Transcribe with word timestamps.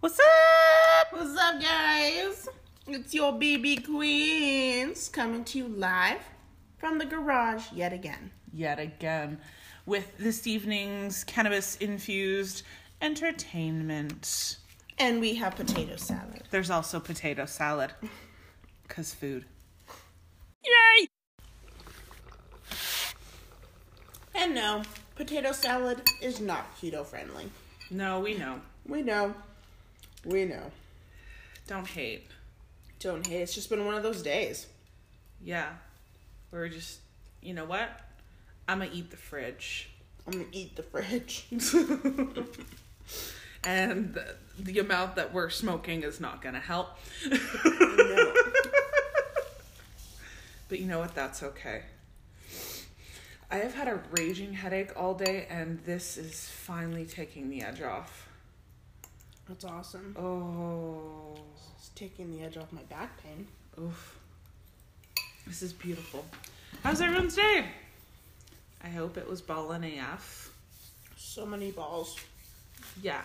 What's 0.00 0.20
up? 0.20 1.12
What's 1.12 1.36
up, 1.36 1.60
guys? 1.60 2.48
It's 2.86 3.12
your 3.12 3.32
BB 3.32 3.84
Queens 3.84 5.08
coming 5.08 5.42
to 5.46 5.58
you 5.58 5.66
live 5.66 6.20
from 6.76 6.98
the 6.98 7.04
garage 7.04 7.64
yet 7.72 7.92
again. 7.92 8.30
Yet 8.52 8.78
again, 8.78 9.40
with 9.86 10.16
this 10.16 10.46
evening's 10.46 11.24
cannabis 11.24 11.74
infused 11.78 12.62
entertainment. 13.02 14.58
And 14.98 15.20
we 15.20 15.34
have 15.34 15.56
potato 15.56 15.96
salad. 15.96 16.44
There's 16.52 16.70
also 16.70 17.00
potato 17.00 17.44
salad. 17.44 17.90
Because 18.86 19.12
food. 19.12 19.46
Yay! 20.64 21.08
And 24.36 24.54
no, 24.54 24.82
potato 25.16 25.50
salad 25.50 26.02
is 26.22 26.40
not 26.40 26.78
keto 26.78 27.04
friendly. 27.04 27.50
No, 27.90 28.20
we 28.20 28.34
know. 28.34 28.60
We 28.86 29.02
know. 29.02 29.34
We 30.24 30.44
know. 30.44 30.70
Don't 31.66 31.86
hate. 31.86 32.26
Don't 32.98 33.26
hate. 33.26 33.42
It's 33.42 33.54
just 33.54 33.70
been 33.70 33.84
one 33.84 33.94
of 33.94 34.02
those 34.02 34.22
days. 34.22 34.66
Yeah. 35.42 35.70
We're 36.50 36.68
just, 36.68 36.98
you 37.42 37.54
know 37.54 37.64
what? 37.64 37.88
I'm 38.66 38.78
going 38.78 38.90
to 38.90 38.96
eat 38.96 39.10
the 39.10 39.16
fridge. 39.16 39.90
I'm 40.26 40.32
gonna 40.32 40.44
eat 40.52 40.76
the 40.76 40.82
fridge. 40.82 41.46
and 43.64 44.12
the, 44.12 44.34
the 44.58 44.78
amount 44.78 45.16
that 45.16 45.32
we're 45.32 45.48
smoking 45.48 46.02
is 46.02 46.20
not 46.20 46.42
going 46.42 46.54
to 46.54 46.60
help. 46.60 46.88
no. 47.26 48.34
But 50.68 50.80
you 50.80 50.86
know 50.86 50.98
what? 50.98 51.14
That's 51.14 51.42
okay. 51.42 51.84
I 53.50 53.56
have 53.56 53.74
had 53.74 53.88
a 53.88 54.02
raging 54.10 54.52
headache 54.52 54.90
all 54.94 55.14
day, 55.14 55.46
and 55.48 55.78
this 55.86 56.18
is 56.18 56.46
finally 56.46 57.06
taking 57.06 57.48
the 57.48 57.62
edge 57.62 57.80
off. 57.80 58.27
That's 59.48 59.64
awesome. 59.64 60.14
Oh, 60.18 61.36
It's 61.78 61.88
taking 61.94 62.30
the 62.30 62.44
edge 62.44 62.56
off 62.56 62.70
my 62.72 62.82
back 62.82 63.22
pain. 63.22 63.46
oof. 63.80 64.18
This 65.46 65.62
is 65.62 65.72
beautiful. 65.72 66.24
How's 66.82 67.00
everyone's 67.00 67.34
day? 67.34 67.64
I 68.84 68.88
hope 68.88 69.16
it 69.16 69.28
was 69.28 69.40
ballin' 69.40 69.84
AF. 69.84 70.50
So 71.16 71.46
many 71.46 71.70
balls. 71.70 72.16
Yeah, 73.02 73.22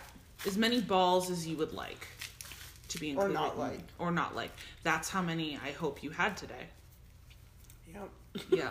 as 0.47 0.57
many 0.57 0.81
balls 0.81 1.29
as 1.29 1.45
you 1.45 1.57
would 1.57 1.73
like 1.73 2.07
to 2.89 2.97
be 2.99 3.09
included. 3.11 3.31
Or 3.31 3.33
not 3.33 3.59
like. 3.59 3.79
Or 3.99 4.11
not 4.11 4.35
like. 4.35 4.51
That's 4.83 5.09
how 5.09 5.21
many 5.21 5.59
I 5.63 5.71
hope 5.71 6.01
you 6.01 6.09
had 6.11 6.37
today. 6.37 6.67
Yep. 7.93 8.09
Yeah. 8.49 8.69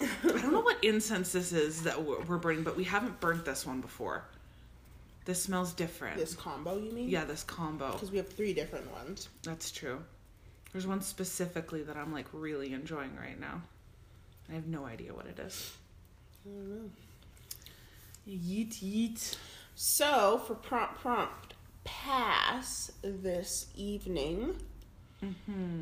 I 0.00 0.06
don't 0.22 0.52
know 0.52 0.60
what 0.60 0.82
incense 0.84 1.32
this 1.32 1.52
is 1.52 1.82
that 1.84 2.04
we're 2.04 2.20
we're 2.24 2.36
burning, 2.38 2.62
but 2.62 2.76
we 2.76 2.84
haven't 2.84 3.18
burnt 3.20 3.44
this 3.44 3.64
one 3.66 3.80
before. 3.80 4.22
This 5.26 5.42
smells 5.42 5.74
different. 5.74 6.16
This 6.16 6.34
combo, 6.34 6.78
you 6.78 6.92
mean? 6.92 7.08
Yeah, 7.08 7.24
this 7.24 7.42
combo. 7.42 7.92
Because 7.92 8.10
we 8.10 8.16
have 8.16 8.28
three 8.28 8.54
different 8.54 8.90
ones. 8.92 9.28
That's 9.42 9.70
true. 9.70 10.02
There's 10.72 10.86
one 10.86 11.02
specifically 11.02 11.82
that 11.82 11.96
I'm 11.96 12.12
like 12.12 12.26
really 12.32 12.72
enjoying 12.72 13.14
right 13.16 13.38
now. 13.38 13.60
I 14.48 14.54
have 14.54 14.66
no 14.66 14.86
idea 14.86 15.12
what 15.12 15.26
it 15.26 15.38
is. 15.38 15.72
I 16.44 16.50
don't 16.50 16.70
know. 16.70 16.90
Yeet 18.28 18.82
yeet. 18.82 19.36
So, 19.74 20.42
for 20.46 20.54
prompt 20.54 21.00
prompt 21.00 21.54
pass 21.84 22.90
this 23.02 23.66
evening, 23.76 24.56
Mm-hmm. 25.24 25.80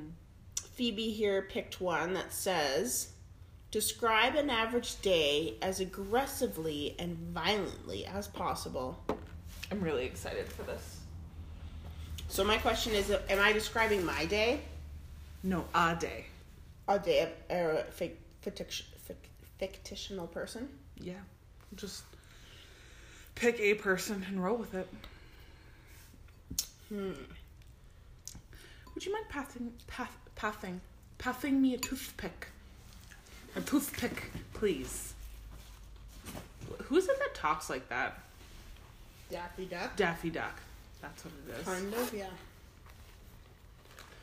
Phoebe 0.75 1.11
here 1.11 1.43
picked 1.43 1.81
one 1.81 2.15
that 2.15 2.33
says 2.33 3.11
Describe 3.71 4.37
an 4.37 4.51
average 4.51 5.01
day 5.03 5.57
as 5.61 5.81
aggressively 5.81 6.95
and 6.99 7.17
violently 7.17 8.07
as 8.07 8.29
possible. 8.29 9.03
I'm 9.75 9.83
really 9.83 10.05
excited 10.05 10.47
for 10.47 10.63
this. 10.63 11.01
So, 12.29 12.45
my 12.45 12.59
question 12.59 12.93
is 12.93 13.11
Am 13.11 13.41
I 13.41 13.53
describing 13.53 14.05
my 14.05 14.25
day? 14.27 14.61
No, 15.43 15.65
a 15.75 15.97
day. 15.99 16.27
A 16.87 16.99
day 16.99 17.23
of 17.23 17.31
a 17.51 17.85
fic- 17.91 18.13
fictic- 18.45 18.85
fic- 19.61 19.77
fictional 19.85 20.29
person? 20.29 20.69
Yeah. 21.01 21.15
Just 21.75 22.05
pick 23.35 23.59
a 23.59 23.75
person 23.75 24.25
and 24.29 24.43
roll 24.43 24.57
with 24.57 24.75
it. 24.75 24.89
Hmm. 26.89 27.13
Would 28.95 29.05
you 29.05 29.13
mind 29.13 29.27
passing, 29.29 29.73
path, 29.89 30.17
pathing, 30.37 30.81
pathing 31.19 31.61
me 31.61 31.75
a 31.75 31.79
toothpick? 31.79 32.47
A 33.57 33.61
toothpick, 33.61 34.31
please. 34.53 35.15
Who 36.85 36.97
is 36.97 37.09
it 37.09 37.19
that 37.19 37.35
talks 37.35 37.69
like 37.69 37.89
that? 37.89 38.21
Daffy 39.35 39.65
Duck? 39.65 39.97
Daffy 39.97 40.31
Duck. 40.31 40.61
That's 41.03 41.25
what 41.25 41.35
it 41.35 41.41
is. 41.59 41.67
Kind 41.67 41.93
of, 41.93 42.15
yeah. 42.15 42.27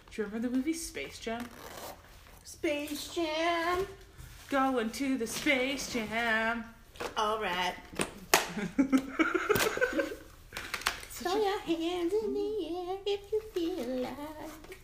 Do 0.09 0.21
you 0.21 0.23
remember 0.23 0.47
the 0.47 0.55
movie 0.55 0.71
Space 0.71 1.19
Jam? 1.19 1.45
Space 2.45 3.13
Jam! 3.13 3.85
Going 4.49 4.89
to 4.91 5.17
the 5.17 5.27
Space 5.27 5.91
Jam. 5.91 6.63
Alright. 7.19 7.73
Throw 11.09 11.35
your 11.35 11.59
hands 11.59 12.13
in 12.23 12.33
the 12.33 12.69
air 12.69 12.97
if 13.05 13.19
you 13.33 13.41
feel 13.53 14.03
like. 14.03 14.77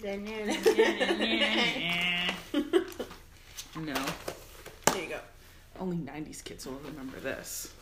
no. 3.80 3.94
There 4.92 5.02
you 5.02 5.08
go. 5.08 5.18
Only 5.80 5.96
90s 5.96 6.44
kids 6.44 6.66
will 6.66 6.80
remember 6.86 7.18
this. 7.18 7.72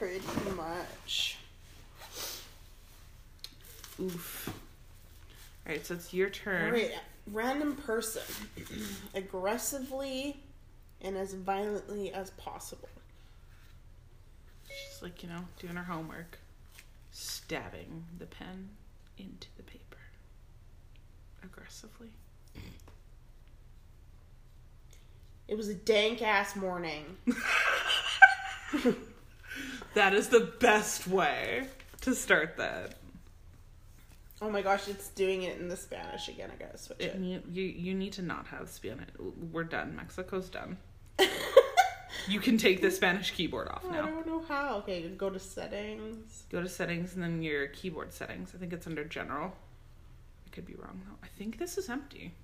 Pretty 0.00 0.22
much. 0.56 1.36
Oof. 4.00 4.50
Alright, 5.66 5.84
so 5.84 5.92
it's 5.92 6.14
your 6.14 6.30
turn. 6.30 6.68
Alright, 6.68 6.92
random 7.26 7.76
person. 7.76 8.22
Aggressively 9.14 10.42
and 11.02 11.18
as 11.18 11.34
violently 11.34 12.14
as 12.14 12.30
possible. 12.30 12.88
She's 14.68 15.02
like, 15.02 15.22
you 15.22 15.28
know, 15.28 15.44
doing 15.58 15.76
her 15.76 15.84
homework. 15.84 16.38
Stabbing 17.10 18.06
the 18.18 18.24
pen 18.24 18.70
into 19.18 19.48
the 19.58 19.62
paper. 19.64 19.98
Aggressively. 21.44 22.08
It 25.46 25.58
was 25.58 25.68
a 25.68 25.74
dank 25.74 26.22
ass 26.22 26.56
morning. 26.56 27.04
That 29.94 30.14
is 30.14 30.28
the 30.28 30.40
best 30.60 31.06
way 31.06 31.66
to 32.02 32.14
start 32.14 32.56
that. 32.56 32.94
Oh 34.42 34.48
my 34.48 34.62
gosh, 34.62 34.88
it's 34.88 35.08
doing 35.08 35.42
it 35.42 35.58
in 35.58 35.68
the 35.68 35.76
Spanish 35.76 36.28
again. 36.28 36.50
I 36.52 36.62
gotta 36.62 36.78
switch 36.78 37.00
It 37.00 37.14
it. 37.16 37.42
you 37.50 37.64
you 37.64 37.94
need 37.94 38.12
to 38.14 38.22
not 38.22 38.46
have 38.46 38.68
Spanish. 38.70 39.08
We're 39.52 39.64
done. 39.64 39.96
Mexico's 39.96 40.48
done. 40.48 40.78
You 42.28 42.40
can 42.40 42.58
take 42.58 42.80
the 42.80 42.90
Spanish 42.90 43.30
keyboard 43.30 43.68
off 43.68 43.82
oh, 43.84 43.90
now. 43.90 44.06
I 44.06 44.10
don't 44.10 44.26
know 44.26 44.44
how. 44.46 44.76
Okay, 44.78 45.08
go 45.08 45.30
to 45.30 45.38
settings. 45.38 46.44
Go 46.50 46.60
to 46.60 46.68
settings 46.68 47.14
and 47.14 47.22
then 47.22 47.42
your 47.42 47.68
keyboard 47.68 48.12
settings. 48.12 48.52
I 48.54 48.58
think 48.58 48.72
it's 48.72 48.86
under 48.86 49.04
general. 49.04 49.52
I 50.46 50.50
could 50.50 50.66
be 50.66 50.74
wrong 50.74 51.00
though. 51.06 51.16
I 51.22 51.28
think 51.38 51.58
this 51.58 51.78
is 51.78 51.88
empty. 51.88 52.34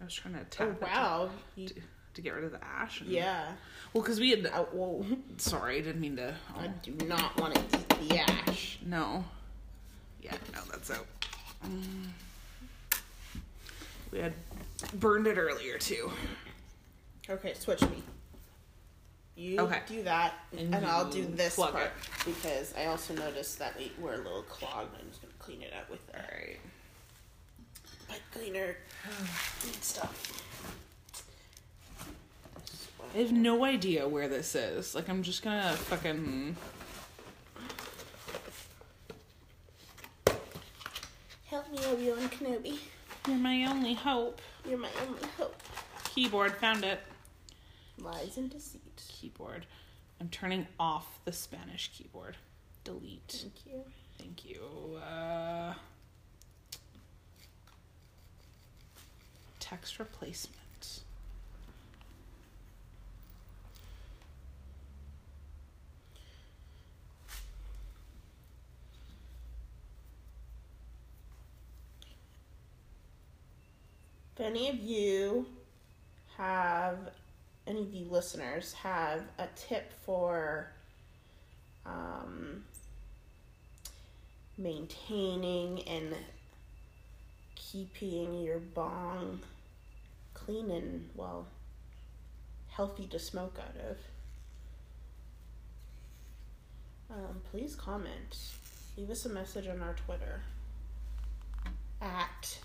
I 0.00 0.04
was 0.04 0.14
trying 0.14 0.34
to 0.34 0.44
tap 0.44 0.68
Oh 0.68 0.76
wow. 0.84 1.30
You- 1.56 1.68
to, 2.14 2.20
get 2.22 2.34
rid 2.34 2.44
of 2.44 2.52
the 2.52 2.64
ash. 2.64 3.00
and- 3.00 3.10
yeah. 3.10 3.52
Well, 3.92 4.02
because 4.02 4.20
we 4.20 4.30
had. 4.30 4.46
I, 4.46 4.58
whoa. 4.60 5.04
Sorry, 5.38 5.78
I 5.78 5.80
didn't 5.80 6.00
mean 6.00 6.16
to. 6.16 6.34
I 6.56 6.68
do 6.68 6.92
not 7.06 7.38
want 7.40 7.54
to 7.54 7.60
eat 7.78 8.08
the 8.08 8.18
ash. 8.18 8.78
No. 8.84 9.24
Yeah, 10.22 10.34
no, 10.54 10.60
that's 10.70 10.90
out. 10.90 11.06
Mm. 11.64 12.06
We 14.12 14.18
had 14.20 14.34
burned 14.94 15.26
it 15.26 15.38
earlier 15.38 15.78
too. 15.78 16.10
Okay, 17.28 17.54
switch 17.54 17.80
me. 17.82 18.02
You 19.36 19.60
Okay. 19.60 19.80
do 19.88 20.02
that, 20.02 20.34
And 20.56 20.74
and, 20.74 20.84
I'll 20.84 21.08
do 21.08 21.24
this 21.24 21.56
part 21.56 21.74
it. 21.76 21.92
because 22.26 22.74
I 22.76 22.86
also 22.86 23.14
noticed 23.14 23.58
that 23.60 23.76
we 23.78 23.90
were 23.98 24.14
a 24.14 24.18
little 24.18 24.42
clogged. 24.42 24.90
I'm 25.00 25.08
just 25.08 25.22
gonna 25.22 25.32
clean 25.38 25.62
it 25.62 25.72
up 25.72 25.88
with 25.90 26.06
the 26.08 26.16
Alright. 26.16 26.58
pipe 28.08 28.20
cleaner 28.34 28.76
and 29.64 29.74
stuff. 29.82 30.44
I 33.12 33.18
have 33.18 33.32
no 33.32 33.64
idea 33.64 34.06
where 34.06 34.28
this 34.28 34.54
is. 34.54 34.94
Like, 34.94 35.08
I'm 35.08 35.22
just 35.22 35.42
gonna 35.42 35.72
fucking. 35.72 36.56
Help 41.46 41.70
me, 41.72 41.78
Obi 41.86 42.10
Wan 42.10 42.28
Kenobi. 42.28 42.78
You're 43.26 43.36
my 43.36 43.64
only 43.64 43.94
hope. 43.94 44.40
You're 44.68 44.78
my 44.78 44.90
only 45.06 45.28
hope. 45.36 45.60
Keyboard, 46.04 46.52
found 46.56 46.84
it. 46.84 47.00
Lies 47.98 48.36
and 48.36 48.48
deceit. 48.48 49.02
Keyboard. 49.08 49.66
I'm 50.20 50.28
turning 50.28 50.66
off 50.78 51.18
the 51.24 51.32
Spanish 51.32 51.90
keyboard. 51.96 52.36
Delete. 52.84 53.20
Thank 53.28 53.66
you. 53.66 53.84
Thank 54.18 54.44
you. 54.44 54.98
Uh, 54.98 55.74
text 59.58 59.98
replacement. 59.98 60.60
If 74.32 74.38
any 74.50 74.68
of 74.68 74.80
you 74.80 75.46
have, 76.36 76.98
any 77.68 77.82
of 77.82 77.94
you 77.94 78.06
listeners 78.10 78.72
have 78.72 79.22
a 79.38 79.46
tip 79.54 79.92
for 80.04 80.72
um, 81.86 82.64
maintaining 84.58 85.82
and 85.86 86.16
keeping 87.54 88.42
your 88.42 88.58
bong 88.58 89.38
clean 90.34 90.68
and, 90.72 91.08
well, 91.14 91.46
healthy 92.70 93.06
to 93.06 93.20
smoke 93.20 93.56
out 93.60 93.76
of, 93.88 93.96
um, 97.16 97.40
please 97.52 97.76
comment. 97.76 98.36
Leave 98.96 99.10
us 99.10 99.24
a 99.26 99.28
message 99.28 99.68
on 99.68 99.80
our 99.80 99.94
Twitter 99.94 100.42
at 102.02 102.58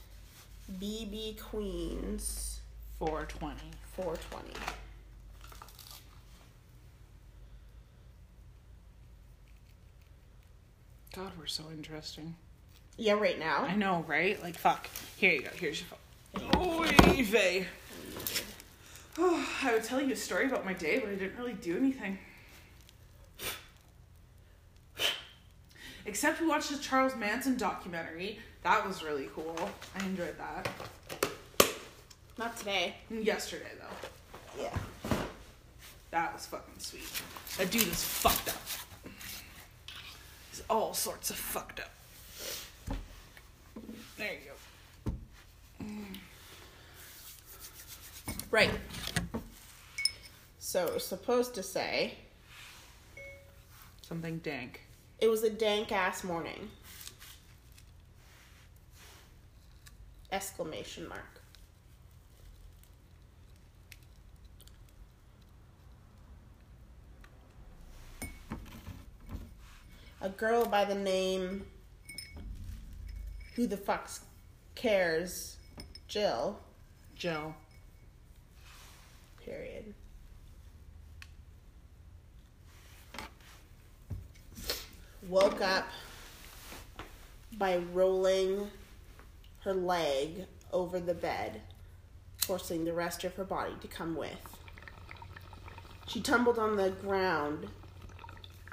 BB 0.71 1.39
Queens 1.39 2.59
420. 2.99 3.55
420. 3.95 4.49
God, 11.15 11.31
we're 11.39 11.45
so 11.45 11.63
interesting. 11.71 12.35
Yeah, 12.97 13.13
right 13.13 13.39
now. 13.39 13.59
I 13.59 13.75
know, 13.75 14.03
right? 14.07 14.41
Like, 14.41 14.57
fuck. 14.57 14.89
Here 15.17 15.31
you 15.31 15.43
go. 15.43 15.49
Here's 15.55 15.81
your 15.81 15.87
phone. 15.89 16.67
Oy 16.67 17.23
vey. 17.23 17.67
Oh, 19.17 19.47
I 19.63 19.73
would 19.73 19.83
tell 19.83 20.01
you 20.01 20.13
a 20.13 20.15
story 20.15 20.47
about 20.47 20.65
my 20.65 20.73
day, 20.73 20.99
but 20.99 21.09
I 21.09 21.15
didn't 21.15 21.37
really 21.37 21.53
do 21.53 21.77
anything. 21.77 22.17
Except 26.05 26.39
we 26.39 26.47
watched 26.47 26.69
the 26.69 26.77
Charles 26.77 27.15
Manson 27.15 27.57
documentary. 27.57 28.39
That 28.65 28.87
was 28.87 29.03
really 29.03 29.29
cool. 29.35 29.55
I 29.95 30.03
enjoyed 30.05 30.35
that. 30.39 30.67
Not 32.39 32.57
today. 32.57 32.95
Yesterday, 33.11 33.69
though. 33.79 34.63
Yeah. 34.63 34.75
That 36.09 36.33
was 36.33 36.47
fucking 36.47 36.79
sweet. 36.79 37.07
That 37.59 37.69
dude 37.69 37.83
is 37.83 38.03
fucked 38.03 38.49
up. 38.49 38.55
He's 40.49 40.63
all 40.67 40.95
sorts 40.95 41.29
of 41.29 41.35
fucked 41.35 41.79
up. 41.79 41.91
There 44.17 44.31
you 44.31 44.39
go. 45.85 45.91
Right. 48.49 48.71
So 50.57 50.87
it 50.87 50.93
was 50.95 51.05
supposed 51.05 51.53
to 51.53 51.61
say 51.61 52.15
Something 54.01 54.39
dank. 54.39 54.81
it 55.19 55.27
was 55.27 55.43
a 55.43 55.51
dank 55.51 55.91
ass 55.91 56.23
morning. 56.23 56.71
Exclamation 60.35 61.07
mark. 61.07 61.41
A 70.19 70.27
girl 70.27 70.65
by 70.65 70.83
the 70.83 70.93
name 70.93 71.65
Who 73.55 73.65
the 73.65 73.77
fucks 73.77 74.19
cares? 74.75 75.55
Jill. 76.09 76.59
Jill. 77.15 77.55
Period. 79.41 79.93
Woke 85.29 85.61
up 85.61 85.87
by 87.57 87.77
rolling 87.93 88.69
her 89.65 89.73
leg 89.73 90.45
over 90.71 90.99
the 90.99 91.13
bed, 91.13 91.61
forcing 92.37 92.85
the 92.85 92.93
rest 92.93 93.23
of 93.23 93.33
her 93.35 93.43
body 93.43 93.73
to 93.81 93.87
come 93.87 94.15
with. 94.15 94.59
She 96.07 96.21
tumbled 96.21 96.59
on 96.59 96.77
the 96.77 96.91
ground 96.91 97.67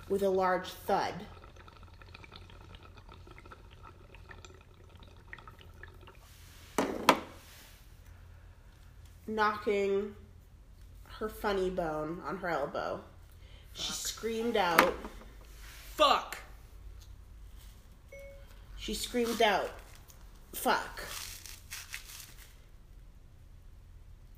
with 0.09 0.23
a 0.23 0.29
large 0.29 0.69
thud. 0.69 1.15
Knocking 9.27 10.15
her 11.19 11.29
funny 11.29 11.71
bone 11.71 12.21
on 12.27 12.37
her 12.37 12.49
elbow. 12.49 13.01
She 13.73 13.93
screamed 13.93 14.59
out. 14.59 14.95
Fuck! 15.95 16.39
She 18.77 18.93
screamed 18.93 19.41
out, 19.41 19.71
fuck. 20.53 21.03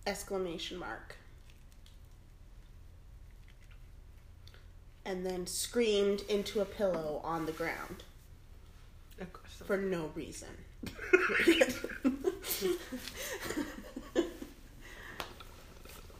Exclamation 0.07 0.79
mark. 0.79 1.17
And 5.07 5.25
then 5.25 5.47
screamed 5.47 6.23
into 6.29 6.61
a 6.61 6.65
pillow 6.65 7.21
on 7.25 7.47
the 7.47 7.53
ground 7.53 8.05
for 9.67 9.77
no 9.77 10.11
reason. 10.15 10.49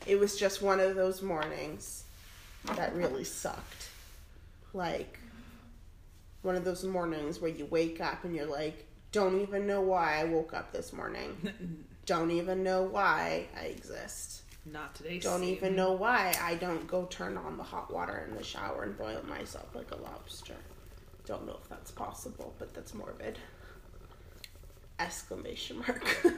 it 0.07 0.19
was 0.19 0.37
just 0.37 0.63
one 0.63 0.81
of 0.81 0.95
those 0.95 1.23
mornings 1.23 2.05
that 2.77 2.95
really 2.95 3.25
sucked. 3.25 3.89
Like, 4.73 5.19
one 6.43 6.57
of 6.57 6.65
those 6.65 6.85
mornings 6.85 7.41
where 7.41 7.51
you 7.51 7.67
wake 7.67 8.01
up 8.01 8.25
and 8.25 8.35
you're 8.35 8.47
like, 8.47 8.87
don't 9.15 9.41
even 9.41 9.65
know 9.65 9.81
why 9.81 10.21
I 10.21 10.25
woke 10.25 10.53
up 10.53 10.73
this 10.73 10.93
morning. 10.93 11.85
Don't 12.05 12.33
even 12.33 12.65
know 12.65 12.83
why 12.83 13.47
I 13.57 13.67
exist. 13.67 14.43
Not 14.67 14.97
today. 14.97 15.21
Don't 15.21 15.39
Satan. 15.39 15.55
even 15.55 15.77
know 15.77 15.93
why 15.93 16.35
I 16.43 16.57
don't 16.57 16.87
go 16.89 17.05
turn 17.05 17.39
on 17.39 17.57
the 17.57 17.63
hot 17.63 17.95
water 17.95 18.27
in 18.29 18.37
the 18.37 18.43
shower 18.43 18.83
and 18.83 18.99
boil 18.99 19.23
myself 19.27 19.73
like 19.75 19.93
a 19.93 19.97
lobster. 19.97 20.57
Don't 21.27 21.47
know 21.47 21.57
if 21.63 21.69
that's 21.69 21.93
possible, 21.93 22.55
but 22.59 22.75
that's 22.75 22.93
morbid. 22.93 23.39
Exclamation 24.99 25.79
mark. 25.79 26.27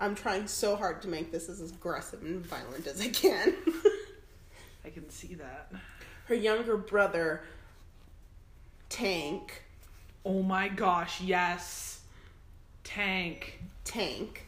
I'm 0.00 0.14
trying 0.14 0.46
so 0.46 0.76
hard 0.76 1.02
to 1.02 1.08
make 1.08 1.32
this 1.32 1.48
as 1.48 1.60
aggressive 1.60 2.22
and 2.22 2.46
violent 2.46 2.86
as 2.86 3.00
I 3.00 3.08
can. 3.08 3.52
I 4.84 4.90
can 4.90 5.10
see 5.10 5.34
that. 5.34 5.72
Her 6.26 6.36
younger 6.36 6.76
brother, 6.76 7.42
Tank, 8.88 9.64
Oh 10.28 10.42
my 10.42 10.68
gosh, 10.68 11.22
yes. 11.22 12.00
Tank. 12.84 13.60
Tank, 13.82 14.44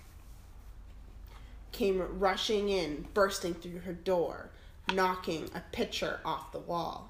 came 1.72 2.02
rushing 2.18 2.68
in, 2.68 3.06
bursting 3.14 3.54
through 3.54 3.78
her 3.78 3.94
door, 3.94 4.50
knocking 4.92 5.48
a 5.54 5.62
pitcher 5.72 6.20
off 6.26 6.52
the 6.52 6.58
wall. 6.58 7.08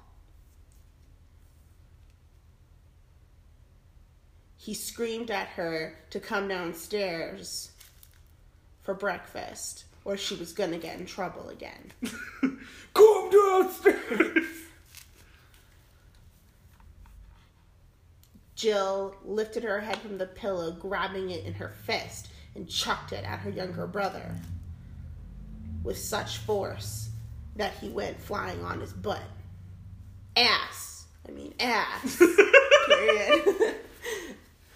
He 4.55 4.73
screamed 4.73 5.29
at 5.29 5.47
her 5.49 5.97
to 6.11 6.21
come 6.21 6.47
downstairs 6.47 7.71
for 8.83 8.93
breakfast, 8.93 9.83
or 10.05 10.15
she 10.15 10.35
was 10.35 10.53
gonna 10.53 10.77
get 10.77 10.97
in 10.97 11.05
trouble 11.05 11.49
again. 11.49 11.91
Come 12.93 13.29
downstairs! 13.29 14.60
Jill 18.61 19.15
lifted 19.25 19.63
her 19.63 19.79
head 19.79 19.97
from 19.97 20.19
the 20.19 20.27
pillow, 20.27 20.71
grabbing 20.71 21.31
it 21.31 21.45
in 21.45 21.53
her 21.55 21.69
fist, 21.69 22.27
and 22.53 22.69
chucked 22.69 23.11
it 23.11 23.25
at 23.25 23.39
her 23.39 23.49
younger 23.49 23.87
brother 23.87 24.35
with 25.83 25.97
such 25.97 26.37
force 26.37 27.09
that 27.55 27.73
he 27.81 27.89
went 27.89 28.19
flying 28.19 28.63
on 28.63 28.79
his 28.79 28.93
butt. 28.93 29.23
Ass. 30.37 31.07
I 31.27 31.31
mean, 31.31 31.55
ass. 31.59 32.21
Period. 32.87 33.77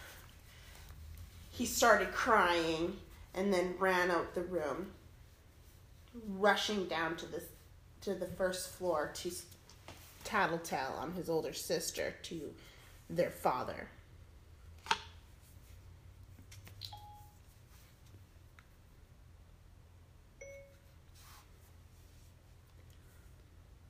he 1.51 1.67
started 1.67 2.11
crying 2.11 2.97
and 3.35 3.53
then 3.53 3.75
ran 3.77 4.09
out 4.09 4.33
the 4.33 4.41
room, 4.41 4.93
rushing 6.27 6.87
down 6.87 7.17
to 7.17 7.27
the 7.27 7.43
to 8.01 8.15
the 8.15 8.25
first 8.25 8.71
floor 8.71 9.11
to 9.13 9.31
tattletale 10.23 10.95
on 10.99 11.11
his 11.13 11.29
older 11.29 11.53
sister 11.53 12.15
to 12.23 12.51
their 13.09 13.31
father. 13.31 13.87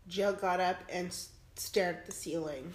Jill 0.08 0.34
got 0.34 0.60
up 0.60 0.78
and 0.90 1.14
stared 1.56 1.98
at 1.98 2.06
the 2.06 2.12
ceiling, 2.12 2.74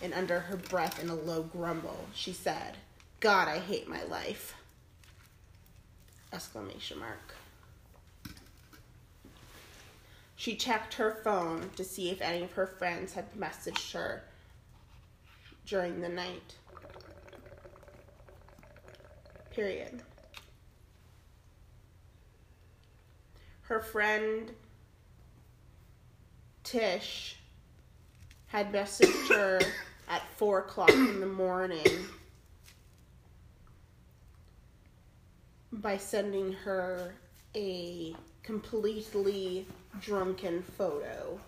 and 0.00 0.14
under 0.14 0.40
her 0.40 0.56
breath, 0.56 1.02
in 1.02 1.10
a 1.10 1.14
low 1.14 1.42
grumble, 1.42 2.06
she 2.14 2.32
said, 2.32 2.78
"God, 3.20 3.48
I 3.48 3.58
hate 3.58 3.88
my 3.88 4.02
life!" 4.04 4.54
Exclamation 6.32 6.98
mark. 6.98 7.34
She 10.34 10.56
checked 10.56 10.94
her 10.94 11.20
phone 11.22 11.70
to 11.76 11.84
see 11.84 12.10
if 12.10 12.20
any 12.20 12.42
of 12.42 12.52
her 12.52 12.66
friends 12.66 13.12
had 13.12 13.34
messaged 13.34 13.92
her 13.92 14.24
during 15.66 16.00
the 16.00 16.08
night. 16.08 16.54
Period. 19.50 20.02
Her 23.62 23.80
friend 23.80 24.52
Tish 26.64 27.36
had 28.46 28.72
messaged 28.72 29.34
her 29.34 29.60
at 30.08 30.22
four 30.36 30.60
o'clock 30.60 30.90
in 30.90 31.20
the 31.20 31.26
morning 31.26 32.06
by 35.72 35.96
sending 35.96 36.52
her 36.52 37.14
a 37.54 38.14
completely 38.42 39.66
drunken 40.00 40.62
photo 40.62 41.38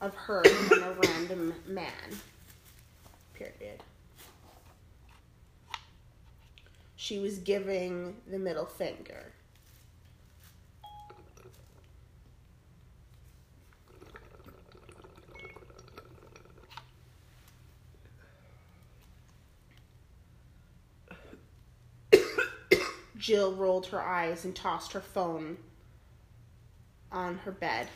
of 0.00 0.14
her 0.14 0.42
and 0.44 0.82
a 0.82 0.96
random 1.02 1.54
man. 1.66 1.92
Period. 3.42 3.82
She 6.94 7.18
was 7.18 7.38
giving 7.38 8.16
the 8.28 8.38
middle 8.38 8.66
finger. 8.66 9.32
Jill 23.18 23.54
rolled 23.54 23.86
her 23.86 24.00
eyes 24.00 24.44
and 24.44 24.54
tossed 24.54 24.92
her 24.92 25.00
phone 25.00 25.56
on 27.10 27.38
her 27.38 27.52
bed. 27.52 27.88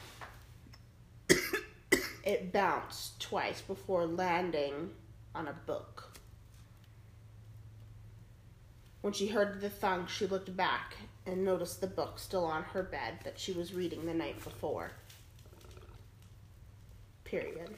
it 2.25 2.53
bounced 2.53 3.21
twice 3.21 3.61
before 3.61 4.07
landing 4.07 4.91
on 5.37 5.49
a 5.49 5.53
book. 5.53 6.11
When 9.03 9.13
she 9.13 9.29
heard 9.29 9.61
the 9.61 9.71
thunk, 9.71 10.09
she 10.09 10.27
looked 10.27 10.57
back 10.57 10.97
and 11.27 11.45
noticed 11.45 11.81
the 11.81 11.87
book 11.87 12.19
still 12.19 12.45
on 12.45 12.63
her 12.63 12.83
bed 12.83 13.19
that 13.25 13.39
she 13.39 13.53
was 13.53 13.75
reading 13.75 14.07
the 14.07 14.15
night 14.15 14.43
before. 14.43 14.91
Period. 17.25 17.71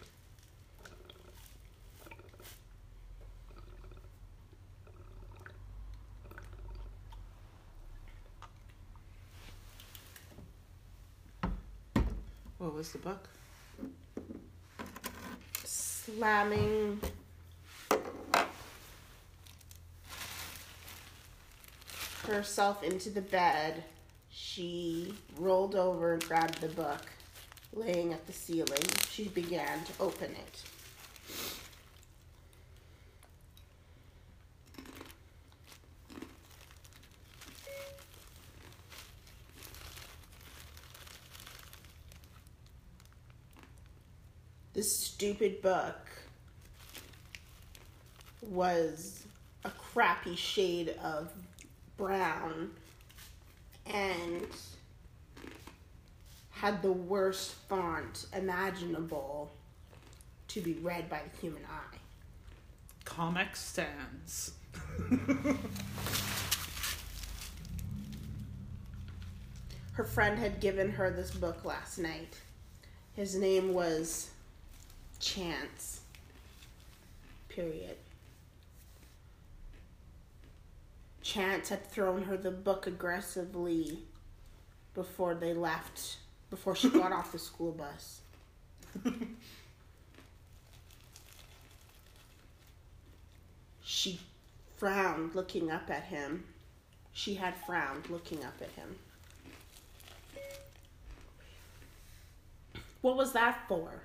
What 12.59 12.75
was 12.75 12.93
the 12.93 12.99
book? 12.99 13.29
Slamming 15.65 17.01
herself 22.29 22.83
into 22.83 23.11
the 23.11 23.21
bed, 23.21 23.83
she 24.31 25.15
rolled 25.37 25.75
over 25.75 26.13
and 26.13 26.25
grabbed 26.25 26.61
the 26.61 26.69
book 26.69 27.07
laying 27.73 28.13
at 28.13 28.27
the 28.27 28.33
ceiling. 28.33 28.83
She 29.11 29.29
began 29.29 29.85
to 29.85 29.93
open 30.01 30.31
it. 30.33 30.63
This 44.75 44.97
stupid 44.97 45.61
book 45.61 46.09
was 48.43 49.25
a 49.65 49.71
crappy 49.71 50.37
shade 50.37 50.95
of 51.03 51.33
brown 51.99 52.71
and 53.85 54.47
had 56.51 56.81
the 56.81 56.93
worst 56.93 57.53
font 57.69 58.27
imaginable 58.35 59.53
to 60.49 60.61
be 60.63 60.73
read 60.75 61.11
by 61.11 61.21
the 61.31 61.41
human 61.41 61.63
eye. 61.65 61.97
Comic 63.05 63.55
Sans. 63.55 64.53
Her 69.93 70.05
friend 70.05 70.39
had 70.39 70.61
given 70.61 70.91
her 70.91 71.11
this 71.11 71.33
book 71.33 71.65
last 71.65 71.99
night. 71.99 72.39
His 73.15 73.35
name 73.35 73.75
was 73.75 74.31
Chance. 75.19 76.03
Period. 77.49 77.97
Chance 81.29 81.69
had 81.69 81.85
thrown 81.85 82.23
her 82.23 82.39
the 82.39 82.51
book 82.51 82.87
aggressively 82.87 83.99
before 84.95 85.35
they 85.35 85.53
left, 85.53 86.17
before 86.49 86.75
she 86.75 86.89
got 86.89 87.13
off 87.13 87.33
the 87.33 87.39
school 87.39 87.73
bus. 87.73 88.23
she 93.85 94.19
frowned 94.79 95.35
looking 95.35 95.71
up 95.71 95.91
at 95.91 96.05
him. 96.05 96.45
She 97.13 97.35
had 97.35 97.55
frowned 97.67 98.09
looking 98.09 98.43
up 98.43 98.55
at 98.63 98.71
him. 98.71 98.97
What 103.03 103.19
was 103.19 103.35
that 103.35 103.69
for? 103.69 104.01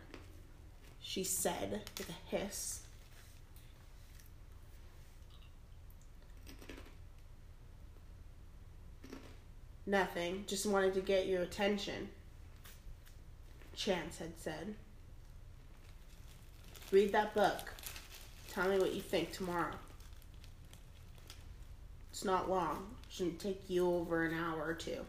She 0.99 1.23
said 1.23 1.83
with 1.97 2.09
a 2.09 2.35
hiss. 2.35 2.82
Nothing. 9.85 10.45
Just 10.47 10.65
wanted 10.65 10.93
to 10.93 11.01
get 11.01 11.27
your 11.27 11.41
attention. 11.41 12.09
Chance 13.75 14.19
had 14.19 14.39
said. 14.39 14.75
Read 16.91 17.11
that 17.11 17.33
book. 17.33 17.73
Tell 18.51 18.69
me 18.69 18.77
what 18.77 18.93
you 18.93 19.01
think 19.01 19.31
tomorrow. 19.31 19.73
It's 22.11 22.23
not 22.23 22.49
long. 22.49 22.95
Shouldn't 23.09 23.39
take 23.39 23.61
you 23.67 23.87
over 23.87 24.23
an 24.23 24.37
hour 24.37 24.63
or 24.63 24.73
two. 24.73 24.99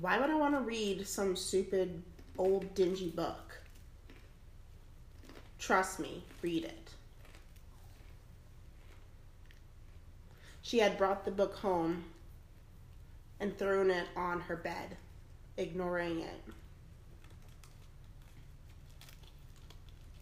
Why 0.00 0.18
would 0.18 0.30
I 0.30 0.34
want 0.34 0.54
to 0.54 0.60
read 0.60 1.06
some 1.06 1.36
stupid 1.36 2.02
old 2.36 2.74
dingy 2.74 3.10
book? 3.10 3.58
Trust 5.60 6.00
me, 6.00 6.24
read 6.42 6.64
it. 6.64 6.90
She 10.72 10.78
had 10.78 10.96
brought 10.96 11.26
the 11.26 11.30
book 11.30 11.56
home 11.56 12.06
and 13.38 13.54
thrown 13.58 13.90
it 13.90 14.06
on 14.16 14.40
her 14.40 14.56
bed, 14.56 14.96
ignoring 15.58 16.20
it. 16.20 16.42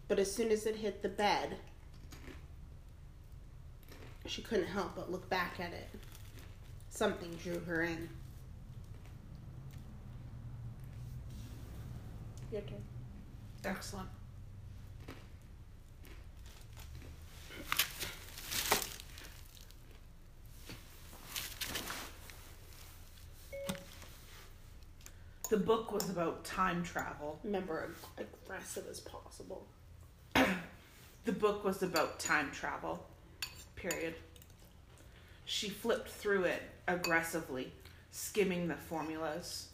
But 0.09 0.19
as 0.19 0.29
soon 0.29 0.51
as 0.51 0.65
it 0.65 0.75
hit 0.75 1.03
the 1.03 1.07
bed, 1.07 1.55
she 4.25 4.41
couldn't 4.41 4.67
help 4.67 4.93
but 4.93 5.09
look 5.09 5.29
back 5.29 5.57
at 5.61 5.71
it. 5.71 5.87
Something 6.89 7.33
drew 7.41 7.61
her 7.61 7.83
in. 7.83 8.09
Your 12.51 12.59
turn. 12.63 12.83
Excellent. 13.63 14.09
The 25.51 25.57
book 25.57 25.91
was 25.91 26.09
about 26.09 26.45
time 26.45 26.81
travel. 26.81 27.37
Remember, 27.43 27.89
ag- 28.17 28.25
aggressive 28.45 28.85
as 28.89 29.01
possible. 29.01 29.67
The 31.25 31.33
book 31.33 31.65
was 31.65 31.83
about 31.83 32.19
time 32.19 32.49
travel. 32.51 33.05
Period. 33.75 34.15
She 35.45 35.69
flipped 35.69 36.09
through 36.09 36.45
it 36.45 36.63
aggressively, 36.87 37.73
skimming 38.11 38.69
the 38.69 38.75
formulas. 38.75 39.67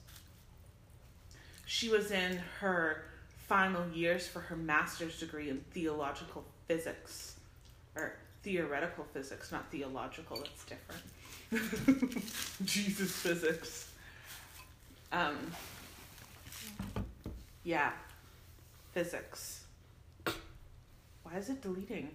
She 1.65 1.87
was 1.87 2.11
in 2.11 2.41
her 2.59 3.05
final 3.47 3.87
years 3.93 4.27
for 4.27 4.39
her 4.41 4.57
master's 4.57 5.19
degree 5.19 5.49
in 5.49 5.59
theological 5.71 6.43
physics. 6.67 7.35
Or 7.95 8.13
theoretical 8.43 9.05
physics, 9.13 9.51
not 9.51 9.71
theological, 9.71 10.37
that's 10.43 10.65
different. 10.65 12.25
Jesus 12.65 13.11
physics. 13.11 13.91
Um, 15.17 15.51
yeah, 17.63 17.91
physics. 18.93 19.63
Why 21.23 21.37
is 21.37 21.49
it 21.49 21.59
deleting? 21.59 22.11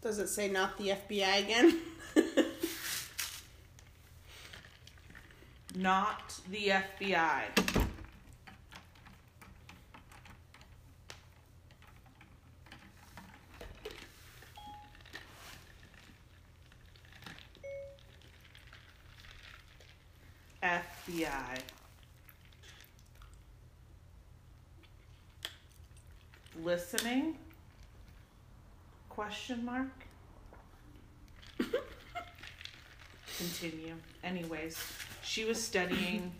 Does 0.00 0.18
it 0.18 0.28
say 0.28 0.48
not 0.48 0.78
the 0.78 0.94
FBI 1.08 1.40
again? 1.40 1.78
Not 5.76 6.34
the 6.50 6.72
FBI. 7.00 7.89
FBI. 21.10 21.60
Listening? 26.62 27.36
Question 29.08 29.64
mark. 29.64 29.88
Continue. 33.38 33.94
Anyways, 34.22 34.82
she 35.22 35.44
was 35.44 35.62
studying, 35.62 36.32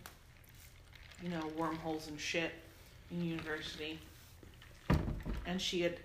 you 1.23 1.31
know, 1.31 1.43
wormholes 1.57 2.09
and 2.09 2.21
shit 2.21 2.53
in 3.11 3.25
university. 3.25 3.99
And 5.47 5.61
she 5.61 5.81
had 5.81 5.97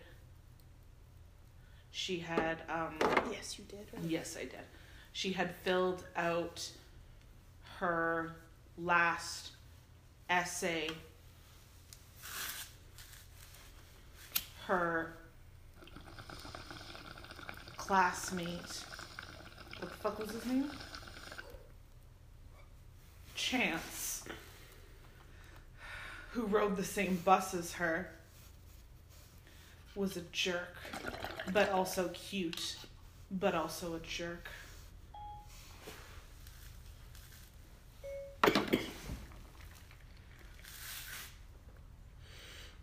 she 1.92 2.20
had 2.20 2.60
um 2.70 2.96
Yes, 3.32 3.58
you 3.60 3.66
did. 3.66 3.86
Right? 3.94 4.04
Yes, 4.10 4.38
I 4.40 4.44
did. 4.44 4.60
She 5.12 5.34
had 5.34 5.54
filled 5.56 6.06
out 6.16 6.70
her 7.80 8.36
last 8.78 9.52
essay. 10.30 10.90
Her 14.68 15.14
classmate. 17.78 18.84
What 19.80 19.90
the 19.90 19.98
fuck 19.98 20.20
was 20.20 20.32
his 20.32 20.46
name? 20.46 20.72
Chance. 23.36 24.24
Who 26.32 26.48
rode 26.48 26.78
the 26.78 26.84
same 26.84 27.22
bus 27.24 27.54
as 27.54 27.74
her. 27.74 28.10
Was 29.94 30.18
a 30.18 30.22
jerk, 30.32 30.76
but 31.54 31.70
also 31.70 32.10
cute 32.10 32.76
but 33.32 33.56
also 33.56 33.96
a 33.96 34.00
jerk. 34.00 34.48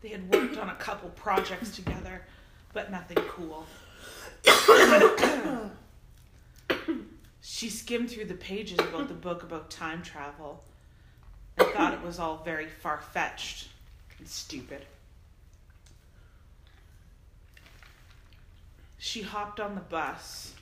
They 0.03 0.09
had 0.09 0.29
worked 0.35 0.52
on 0.63 0.71
a 0.71 0.75
couple 0.77 1.11
projects 1.11 1.75
together, 1.75 2.23
but 2.73 2.91
nothing 2.91 3.19
cool. 3.29 3.67
she 7.41 7.69
skimmed 7.69 8.11
through 8.11 8.25
the 8.25 8.35
pages 8.35 8.79
about 8.79 9.09
the 9.09 9.15
book 9.15 9.43
about 9.43 9.71
time 9.71 10.03
travel 10.03 10.63
and 11.59 11.69
thought 11.69 11.93
it 11.93 12.03
was 12.03 12.19
all 12.19 12.43
very 12.45 12.69
far 12.69 13.01
fetched 13.13 13.69
and 14.19 14.27
stupid. 14.27 14.87
she 19.03 19.21
hopped 19.21 19.59
on 19.59 19.75
the 19.75 19.81
bus 19.81 20.55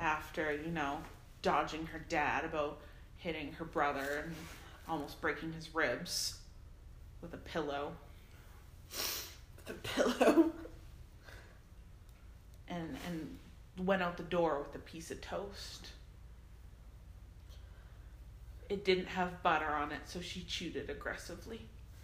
after, 0.00 0.54
you 0.54 0.70
know, 0.70 0.96
dodging 1.42 1.84
her 1.84 1.98
dad 2.08 2.46
about 2.46 2.78
hitting 3.18 3.52
her 3.52 3.64
brother 3.66 4.24
and 4.24 4.34
almost 4.88 5.20
breaking 5.20 5.52
his 5.52 5.74
ribs 5.74 6.38
with 7.20 7.34
a 7.34 7.36
pillow. 7.36 7.92
The 9.66 9.74
pillow. 9.74 10.50
And 12.68 12.96
and 13.06 13.38
went 13.86 14.02
out 14.02 14.16
the 14.16 14.24
door 14.24 14.58
with 14.58 14.74
a 14.74 14.78
piece 14.80 15.12
of 15.12 15.20
toast. 15.20 15.88
It 18.68 18.84
didn't 18.84 19.06
have 19.06 19.42
butter 19.42 19.66
on 19.66 19.92
it, 19.92 20.00
so 20.06 20.20
she 20.20 20.42
chewed 20.42 20.74
it 20.74 20.90
aggressively. 20.90 21.60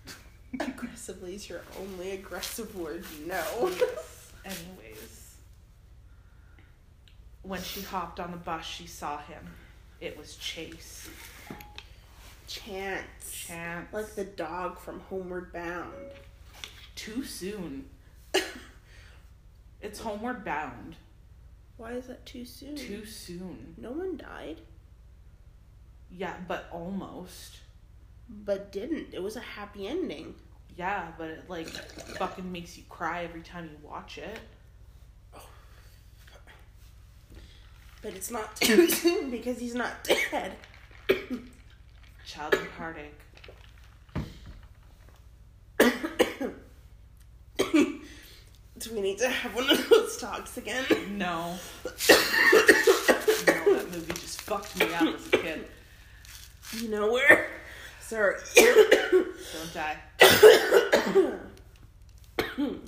Aggressively 0.61 1.35
is 1.35 1.49
your 1.49 1.63
only 1.81 2.13
aggressive 2.13 2.77
word 2.77 3.05
you 3.19 3.27
know. 3.27 3.71
yes. 3.71 4.33
Anyways, 4.45 5.35
when 7.43 7.63
she 7.63 7.81
hopped 7.81 8.21
on 8.21 8.31
the 8.31 8.37
bus, 8.37 8.65
she 8.65 8.87
saw 8.87 9.19
him. 9.19 9.45
It 10.01 10.17
was 10.17 10.37
Chase. 10.37 11.09
Chance. 12.47 13.33
Chance. 13.33 13.93
Like 13.93 14.15
the 14.15 14.25
dog 14.25 14.79
from 14.79 15.01
Homeward 15.01 15.53
Bound. 15.53 16.13
Too 17.03 17.25
soon. 17.25 17.87
it's 19.81 19.99
Homeward 19.99 20.45
Bound. 20.45 20.95
Why 21.77 21.95
is 21.95 22.07
that 22.07 22.25
too 22.25 22.45
soon? 22.45 22.77
Too 22.77 23.05
soon. 23.05 23.75
No 23.77 23.91
one 23.91 24.17
died, 24.17 24.61
Yeah, 26.13 26.37
but 26.47 26.69
almost. 26.71 27.59
but 28.29 28.71
didn't. 28.71 29.13
It 29.13 29.21
was 29.21 29.35
a 29.35 29.41
happy 29.41 29.89
ending. 29.89 30.37
Yeah, 30.77 31.09
but 31.19 31.29
it 31.29 31.51
like 31.51 31.67
fucking 31.67 32.51
makes 32.53 32.77
you 32.79 32.85
cry 32.89 33.25
every 33.25 33.43
time 33.43 33.65
you 33.65 33.79
watch 33.89 34.19
it. 34.19 34.39
But 38.01 38.15
it's 38.15 38.31
not 38.31 38.55
too 38.57 38.89
soon 39.01 39.29
because 39.31 39.59
he's 39.59 39.75
not 39.75 40.05
dead. 40.05 40.53
Childhood 42.25 42.69
heartache. 42.79 43.15
Do 48.79 48.82
we 48.93 49.01
need 49.01 49.19
to 49.19 49.29
have 49.29 49.55
one 49.55 49.69
of 49.71 49.89
those 49.89 50.17
talks 50.17 50.57
again? 50.57 50.85
No. 51.19 51.59
no, 51.85 51.91
that 53.75 53.87
movie 53.91 54.13
just 54.13 54.41
fucked 54.43 54.77
me 54.79 54.93
up 54.95 55.03
as 55.15 55.27
a 55.29 55.31
kid. 55.39 55.67
You 56.79 56.89
know 56.89 57.13
where? 57.13 57.49
Sorry. 58.01 58.37
Don't 58.57 59.75
die. 59.75 59.97
I 60.21 61.35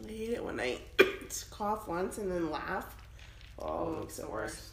hate 0.09 0.31
it 0.31 0.45
when 0.45 0.61
I 0.61 0.79
cough 1.51 1.89
once 1.89 2.19
and 2.19 2.31
then 2.31 2.51
laugh. 2.51 2.95
Oh, 3.59 3.95
it 3.95 4.01
makes 4.01 4.19
it 4.19 4.31
worse. 4.31 4.71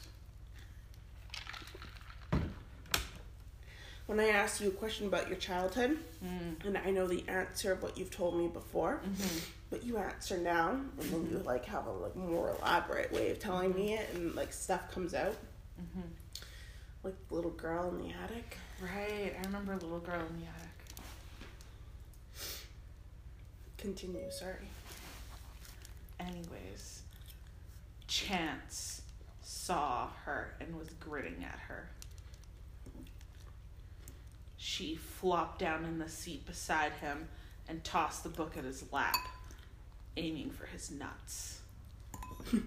When 4.07 4.19
I 4.19 4.27
ask 4.29 4.59
you 4.59 4.67
a 4.67 4.71
question 4.71 5.07
about 5.07 5.27
your 5.29 5.37
childhood, 5.37 5.97
Mm. 6.23 6.65
and 6.65 6.77
I 6.77 6.91
know 6.91 7.07
the 7.07 7.23
answer 7.27 7.71
of 7.71 7.81
what 7.81 7.97
you've 7.97 8.11
told 8.11 8.37
me 8.37 8.47
before, 8.47 9.01
Mm-hmm. 9.05 9.39
But 9.71 9.83
you 9.83 9.97
answer 9.97 10.37
now, 10.37 10.69
and 10.99 11.09
then 11.09 11.27
you 11.31 11.39
like 11.39 11.65
have 11.65 11.87
a 11.87 11.91
like 11.91 12.15
more 12.15 12.55
elaborate 12.59 13.11
way 13.11 13.31
of 13.31 13.39
telling 13.39 13.73
me 13.73 13.93
it, 13.93 14.07
and 14.13 14.35
like 14.35 14.53
stuff 14.53 14.91
comes 14.91 15.13
out, 15.15 15.35
Mm-hmm. 15.81 16.01
like 17.03 17.15
little 17.31 17.49
girl 17.51 17.89
in 17.89 17.97
the 17.97 18.13
attic. 18.23 18.57
Right, 18.81 19.33
I 19.37 19.45
remember 19.45 19.73
Little 19.73 19.99
Girl 19.99 20.19
in 20.19 20.39
the 20.41 20.47
Attic. 20.47 20.69
Continue. 23.77 24.29
Sorry. 24.31 24.55
Anyways, 26.19 27.01
Chance 28.07 29.01
saw 29.43 30.09
her 30.25 30.53
and 30.59 30.77
was 30.77 30.89
grinning 30.99 31.43
at 31.43 31.59
her. 31.67 31.89
She 34.57 34.95
flopped 34.95 35.59
down 35.59 35.85
in 35.85 35.97
the 35.99 36.09
seat 36.09 36.45
beside 36.45 36.91
him 36.93 37.27
and 37.67 37.83
tossed 37.83 38.23
the 38.23 38.29
book 38.29 38.57
at 38.57 38.63
his 38.63 38.83
lap, 38.91 39.15
aiming 40.17 40.49
for 40.51 40.65
his 40.67 40.91
nuts. 40.91 41.59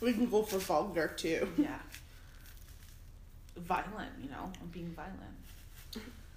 We 0.00 0.12
can 0.12 0.30
go 0.30 0.44
for 0.44 0.58
vulgar 0.58 1.08
too, 1.08 1.48
Yeah. 1.56 1.76
Violent, 3.56 4.12
you 4.22 4.30
know, 4.30 4.52
I'm 4.60 4.68
being 4.68 4.94
violent. 4.94 5.18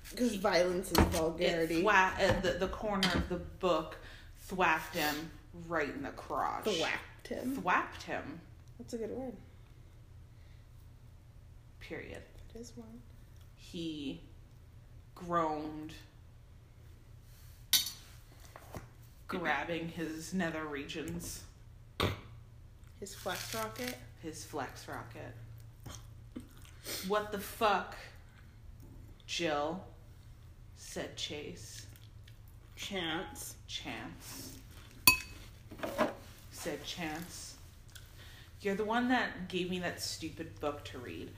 because 0.09 0.35
violence 0.37 0.91
is 0.91 0.97
vulgarity. 0.97 1.75
It 1.81 1.85
thwa- 1.85 2.19
uh, 2.19 2.39
the, 2.41 2.51
the 2.53 2.67
corner 2.69 3.07
of 3.13 3.29
the 3.29 3.35
book 3.35 3.97
thwacked 4.39 4.95
him 4.95 5.29
right 5.67 5.93
in 5.93 6.01
the 6.01 6.09
crotch. 6.09 6.63
Thwacked 6.63 7.27
him. 7.27 7.55
Thwacked 7.55 8.01
him, 8.01 8.39
That's 8.79 8.93
a 8.93 8.97
good 8.97 9.11
word. 9.11 9.33
period. 11.79 12.23
It 12.55 12.59
is 12.59 12.73
one. 12.75 13.01
he 13.55 14.21
groaned, 15.13 15.93
grabbing 19.39 19.87
his 19.87 20.33
nether 20.33 20.65
regions, 20.65 21.43
His 22.99 23.15
flex 23.15 23.55
rocket. 23.55 23.95
his 24.21 24.43
flex 24.43 24.87
rocket. 24.87 25.33
What 27.07 27.31
the 27.31 27.39
fuck, 27.39 27.95
Jill? 29.25 29.83
said 30.75 31.15
Chase. 31.15 31.85
Chance. 32.75 33.55
Chance. 33.67 34.57
Said 36.51 36.83
Chance. 36.83 37.55
You're 38.61 38.75
the 38.75 38.83
one 38.83 39.07
that 39.09 39.47
gave 39.47 39.69
me 39.69 39.79
that 39.79 40.01
stupid 40.01 40.59
book 40.59 40.83
to 40.85 40.97
read. 40.99 41.29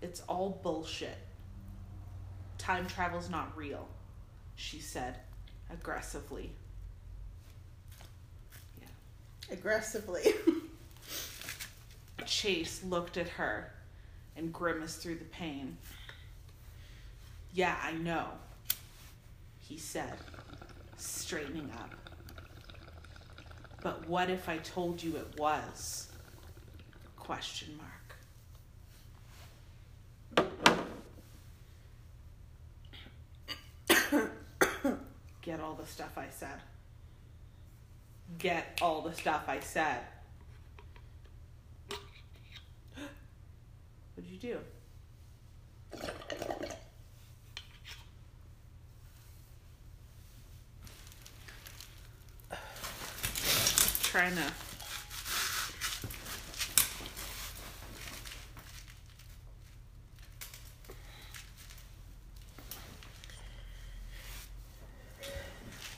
It's 0.00 0.22
all 0.22 0.58
bullshit. 0.62 1.18
Time 2.58 2.86
travel's 2.86 3.30
not 3.30 3.56
real, 3.56 3.86
she 4.56 4.80
said 4.80 5.18
aggressively. 5.72 6.52
Yeah. 8.80 8.88
Aggressively. 9.52 10.34
Chase 12.26 12.82
looked 12.84 13.16
at 13.16 13.28
her 13.28 13.72
and 14.36 14.52
grimaced 14.52 15.02
through 15.02 15.16
the 15.16 15.24
pain. 15.24 15.76
Yeah, 17.54 17.76
I 17.82 17.92
know, 17.92 18.28
he 19.60 19.76
said, 19.76 20.14
straightening 20.96 21.70
up. 21.78 21.94
But 23.82 24.08
what 24.08 24.30
if 24.30 24.48
I 24.48 24.58
told 24.58 25.02
you 25.02 25.16
it 25.16 25.38
was? 25.38 26.08
Question 27.16 27.76
mark. 27.76 28.01
Get 35.42 35.60
all 35.60 35.74
the 35.74 35.86
stuff 35.86 36.16
I 36.16 36.28
said. 36.30 36.60
Get 38.38 38.78
all 38.80 39.02
the 39.02 39.12
stuff 39.12 39.42
I 39.48 39.58
said. 39.58 39.98
What'd 44.14 44.30
you 44.30 44.38
do? 44.38 44.58
Trying 54.04 54.36
to. 54.36 54.71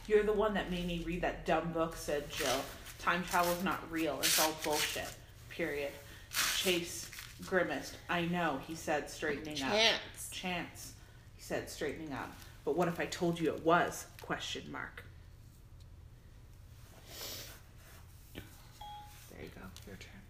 You're 0.07 0.23
the 0.23 0.33
one 0.33 0.55
that 0.55 0.71
made 0.71 0.87
me 0.87 1.03
read 1.07 1.23
that 1.23 1.47
dumb 1.47 1.73
book, 1.73 1.97
said 1.97 2.29
Jill. 2.31 2.61
Time 2.99 3.25
travel's 3.25 3.65
not 3.65 3.81
real. 3.91 4.19
It's 4.21 4.39
all 4.39 4.55
bullshit. 4.63 5.09
Period. 5.49 5.93
Chase 6.57 7.11
grimaced. 7.47 7.97
I 8.09 8.23
know, 8.27 8.61
he 8.67 8.75
said, 8.75 9.09
straightening 9.11 9.63
up. 9.63 9.73
Chance. 9.73 10.29
Chance, 10.31 10.93
he 11.37 11.43
said, 11.43 11.71
straightening 11.71 12.13
up. 12.13 12.33
But 12.65 12.77
what 12.77 12.89
if 12.89 13.01
I 13.01 13.07
told 13.07 13.39
you 13.41 13.53
it 13.53 13.65
was? 13.65 14.07
Question 14.23 14.71
mark. 14.71 15.05
There 18.35 19.43
you 19.43 19.51
go. 19.55 19.63
Your 19.87 19.97
turn. 19.97 20.21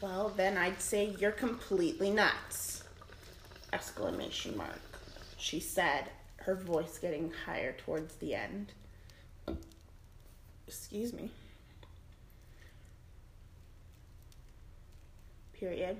Well, 0.00 0.32
then 0.36 0.56
I'd 0.78 0.82
say 0.82 1.16
you're 1.18 1.32
completely 1.32 2.08
nuts. 2.08 2.84
Exclamation 3.72 4.56
mark. 4.56 4.78
She 5.36 5.58
said, 5.58 6.04
her 6.36 6.54
voice 6.54 6.98
getting 6.98 7.32
higher 7.44 7.72
towards 7.72 8.14
the 8.14 8.36
end. 8.36 8.70
Excuse 10.68 11.12
me. 11.12 11.32
Period. 15.52 15.96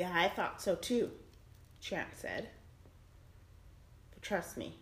Yeah, 0.00 0.12
I 0.14 0.28
thought 0.28 0.62
so 0.62 0.76
too, 0.76 1.10
Chance 1.82 2.20
said. 2.20 2.48
But 4.14 4.22
trust 4.22 4.56
me, 4.56 4.78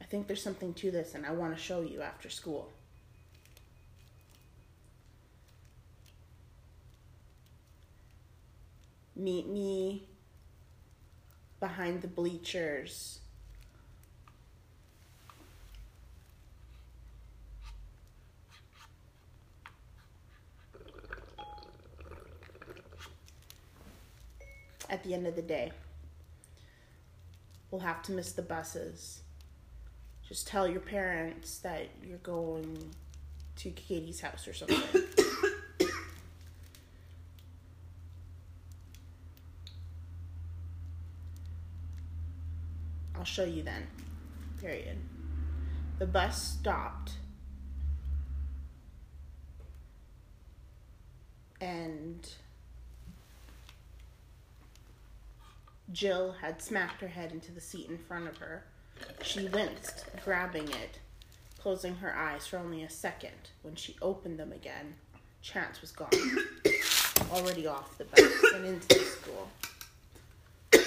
I 0.00 0.04
think 0.06 0.26
there's 0.26 0.42
something 0.42 0.72
to 0.72 0.90
this 0.90 1.14
and 1.14 1.26
I 1.26 1.32
want 1.32 1.54
to 1.54 1.62
show 1.62 1.82
you 1.82 2.00
after 2.00 2.30
school. 2.30 2.72
Meet 9.14 9.46
me 9.46 10.04
behind 11.60 12.00
the 12.00 12.08
bleachers. 12.08 13.18
At 24.92 25.02
the 25.04 25.14
end 25.14 25.26
of 25.26 25.34
the 25.36 25.42
day, 25.42 25.72
we'll 27.70 27.80
have 27.80 28.02
to 28.02 28.12
miss 28.12 28.32
the 28.32 28.42
buses. 28.42 29.22
Just 30.28 30.46
tell 30.46 30.68
your 30.68 30.82
parents 30.82 31.60
that 31.60 31.88
you're 32.06 32.18
going 32.18 32.90
to 33.56 33.70
Katie's 33.70 34.20
house 34.20 34.46
or 34.46 34.52
something. 34.52 34.78
I'll 43.16 43.24
show 43.24 43.44
you 43.44 43.62
then. 43.62 43.86
Period. 44.60 44.98
The 45.98 46.06
bus 46.06 46.58
stopped. 46.58 47.12
And 51.62 52.28
Jill 55.92 56.36
had 56.40 56.62
smacked 56.62 57.00
her 57.02 57.08
head 57.08 57.32
into 57.32 57.52
the 57.52 57.60
seat 57.60 57.88
in 57.88 57.98
front 57.98 58.26
of 58.26 58.38
her. 58.38 58.64
She 59.22 59.48
winced, 59.48 60.06
grabbing 60.24 60.68
it, 60.68 60.98
closing 61.58 61.96
her 61.96 62.16
eyes 62.16 62.46
for 62.46 62.58
only 62.58 62.82
a 62.82 62.90
second. 62.90 63.50
When 63.62 63.74
she 63.74 63.96
opened 64.00 64.38
them 64.38 64.52
again, 64.52 64.94
Chance 65.42 65.80
was 65.80 65.90
gone, 65.90 66.10
already 67.32 67.66
off 67.66 67.98
the 67.98 68.04
bus 68.04 68.20
and 68.54 68.64
into 68.64 68.88
the 68.88 69.04
school. 69.04 69.48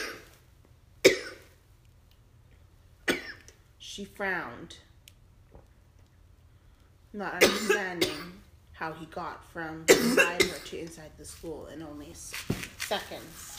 She 3.77 4.03
frowned, 4.03 4.75
not 7.13 7.41
understanding 7.41 8.41
how 8.73 8.91
he 8.91 9.05
got 9.05 9.41
from 9.53 9.85
inside 9.89 10.43
her 10.43 10.59
to 10.65 10.79
inside 10.79 11.11
the 11.17 11.23
school 11.23 11.67
in 11.67 11.81
only 11.81 12.13
seconds. 12.77 13.55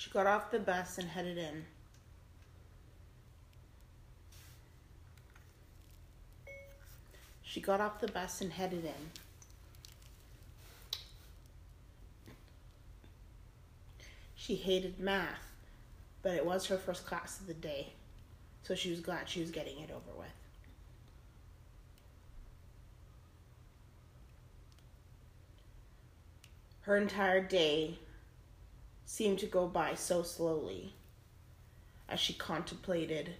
got 0.13 0.27
off 0.27 0.51
the 0.51 0.59
bus 0.59 0.97
and 0.97 1.07
headed 1.07 1.37
in. 1.37 1.65
She 7.43 7.61
got 7.61 7.81
off 7.81 7.99
the 7.99 8.07
bus 8.07 8.41
and 8.41 8.51
headed 8.51 8.85
in. 8.85 9.11
She 14.35 14.55
hated 14.55 14.99
math, 14.99 15.51
but 16.23 16.33
it 16.33 16.45
was 16.45 16.65
her 16.67 16.77
first 16.77 17.05
class 17.05 17.39
of 17.39 17.47
the 17.47 17.53
day, 17.53 17.93
so 18.63 18.73
she 18.73 18.89
was 18.89 18.99
glad 18.99 19.29
she 19.29 19.39
was 19.39 19.51
getting 19.51 19.79
it 19.79 19.91
over 19.91 20.17
with. 20.17 20.27
Her 26.81 26.97
entire 26.97 27.41
day 27.41 27.99
seemed 29.11 29.37
to 29.37 29.45
go 29.45 29.67
by 29.67 29.93
so 29.93 30.23
slowly 30.23 30.93
as 32.07 32.17
she 32.17 32.31
contemplated 32.31 33.35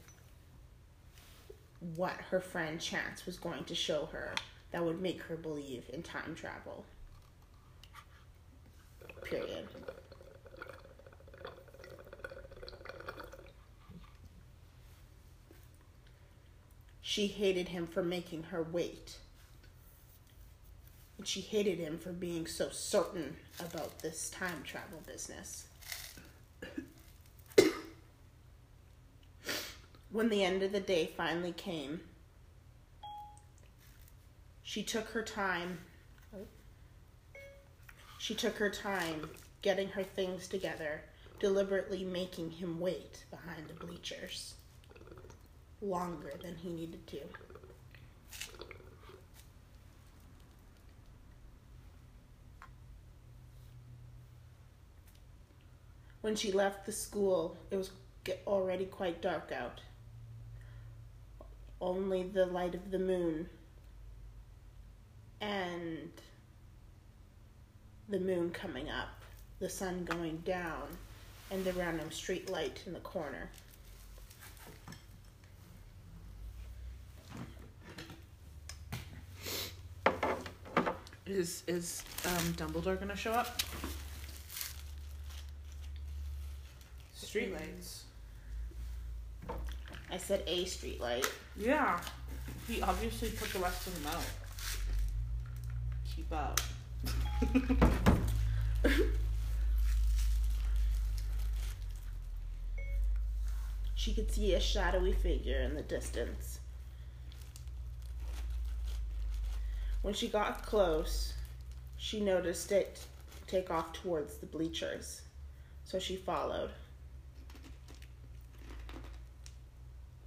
what 1.96 2.18
her 2.30 2.42
friend 2.42 2.82
Chance 2.82 3.26
was 3.26 3.38
going 3.38 3.64
to 3.64 3.74
show 3.74 4.06
her 4.08 4.34
that 4.72 4.84
would 4.84 5.02
make 5.02 5.22
her 5.24 5.38
believe 5.38 5.86
in 5.94 6.04
time 6.04 6.36
travel. 6.36 6.84
Period. 9.24 9.66
She 17.02 17.28
hated 17.28 17.70
him 17.70 17.88
for 17.88 18.04
making 18.04 18.44
her 18.44 18.62
wait. 18.62 19.16
And 21.22 21.28
she 21.28 21.42
hated 21.42 21.78
him 21.78 22.00
for 22.00 22.12
being 22.12 22.48
so 22.48 22.70
certain 22.72 23.38
about 23.60 24.00
this 24.00 24.32
time 24.32 24.64
travel 24.64 25.04
business. 25.06 25.68
When 30.10 30.30
the 30.30 30.44
end 30.44 30.64
of 30.64 30.72
the 30.72 30.80
day 30.80 31.12
finally 31.16 31.52
came, 31.52 32.02
she 34.64 34.82
took 34.82 35.10
her 35.10 35.22
time. 35.22 35.78
She 38.18 38.34
took 38.34 38.56
her 38.56 38.72
time 38.72 39.30
getting 39.62 39.90
her 39.90 40.04
things 40.04 40.48
together, 40.48 41.04
deliberately 41.40 42.04
making 42.04 42.50
him 42.50 42.80
wait 42.80 43.26
behind 43.30 43.68
the 43.68 43.86
bleachers 43.86 44.56
longer 45.84 46.34
than 46.42 46.56
he 46.56 46.70
needed 46.70 47.06
to. 47.06 47.20
When 56.22 56.36
she 56.36 56.52
left 56.52 56.86
the 56.86 56.92
school, 56.92 57.58
it 57.72 57.76
was 57.76 57.92
already 58.46 58.86
quite 58.86 59.22
dark 59.22 59.52
out. 59.52 59.82
Only 61.80 62.24
the 62.24 62.46
light 62.46 62.76
of 62.76 62.92
the 62.92 63.00
moon 63.00 63.50
and 65.42 66.12
the 68.08 68.20
moon 68.20 68.52
coming 68.52 68.90
up 68.90 69.22
the 69.62 69.70
sun 69.70 70.04
going 70.06 70.38
down 70.38 70.88
and 71.52 71.64
the 71.64 71.72
random 71.74 72.12
street 72.12 72.50
light 72.50 72.82
in 72.88 72.94
the 72.94 73.00
corner. 73.00 73.48
Is 81.28 81.64
is 81.68 82.04
um, 82.26 82.54
Dumbledore 82.54 83.00
gonna 83.00 83.16
show 83.16 83.32
up? 83.32 83.62
Streetlights. 87.32 88.02
I 90.12 90.18
said 90.18 90.44
a 90.46 90.66
street 90.66 91.00
light. 91.00 91.32
Yeah. 91.56 92.02
He 92.68 92.82
obviously 92.82 93.30
put 93.30 93.54
the 93.54 93.60
rest 93.60 93.88
of 93.88 94.04
them 94.04 94.14
out. 94.14 94.24
Keep 96.14 96.34
up. 96.34 96.60
She 103.96 104.14
could 104.14 104.32
see 104.32 104.56
a 104.56 104.60
shadowy 104.60 105.14
figure 105.14 105.62
in 105.62 105.76
the 105.76 105.84
distance. 105.84 106.60
When 110.02 110.14
she 110.16 110.28
got 110.28 110.66
close, 110.66 111.34
she 111.98 112.20
noticed 112.20 112.74
it 112.74 113.06
take 113.48 113.70
off 113.70 113.94
towards 113.94 114.38
the 114.38 114.48
bleachers, 114.48 115.22
so 115.86 116.00
she 116.00 116.16
followed. 116.16 116.72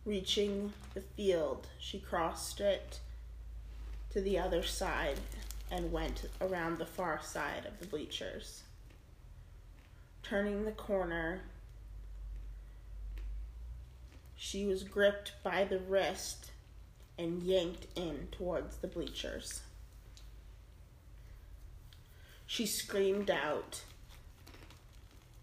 Reaching 0.04 0.74
the 0.92 1.00
field, 1.00 1.66
she 1.78 1.98
crossed 1.98 2.60
it 2.60 3.00
to 4.10 4.20
the 4.20 4.38
other 4.38 4.62
side 4.62 5.18
and 5.70 5.92
went 5.92 6.28
around 6.40 6.76
the 6.78 6.86
far 6.86 7.20
side 7.22 7.64
of 7.64 7.80
the 7.80 7.86
bleachers. 7.86 8.64
Turning 10.22 10.64
the 10.64 10.72
corner, 10.72 11.40
she 14.36 14.66
was 14.66 14.82
gripped 14.82 15.32
by 15.42 15.64
the 15.64 15.78
wrist 15.78 16.50
and 17.18 17.42
yanked 17.42 17.86
in 17.96 18.28
towards 18.30 18.76
the 18.76 18.88
bleachers. 18.88 19.62
She 22.46 22.66
screamed 22.66 23.30
out, 23.30 23.84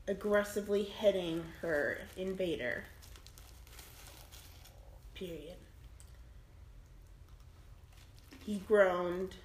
aggressively 0.08 0.84
hitting 0.84 1.46
her 1.62 2.02
invader. 2.16 2.86
Period. 5.22 5.58
He 8.44 8.58
groaned 8.68 9.36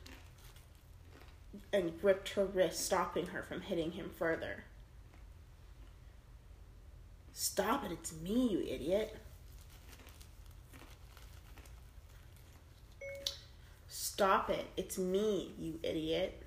and 1.70 2.00
gripped 2.00 2.30
her 2.30 2.46
wrist, 2.46 2.82
stopping 2.86 3.26
her 3.26 3.42
from 3.42 3.60
hitting 3.60 3.90
him 3.90 4.08
further. 4.18 4.64
Stop 7.34 7.84
it, 7.84 7.92
it's 7.92 8.14
me, 8.14 8.48
you 8.48 8.64
idiot. 8.66 9.18
Stop 13.86 14.48
it, 14.48 14.64
it's 14.78 14.96
me, 14.96 15.52
you 15.60 15.78
idiot. 15.82 16.42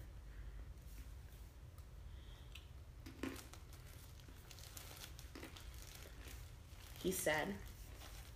He 7.03 7.11
said, 7.11 7.53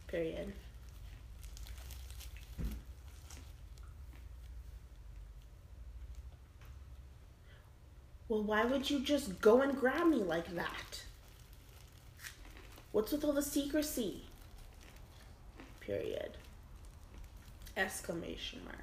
period. 0.05 0.53
Well, 8.33 8.41
why 8.41 8.65
would 8.65 8.89
you 8.89 8.99
just 8.99 9.41
go 9.41 9.61
and 9.61 9.79
grab 9.79 10.07
me 10.07 10.23
like 10.23 10.55
that? 10.55 11.03
What's 12.91 13.11
with 13.11 13.23
all 13.23 13.31
the 13.31 13.43
secrecy? 13.43 14.23
Period. 15.79 16.31
Exclamation 17.77 18.61
mark. 18.65 18.79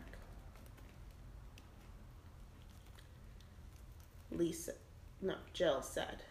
Lisa, 4.30 4.74
no, 5.20 5.34
Jill 5.52 5.82
said. 5.82 6.22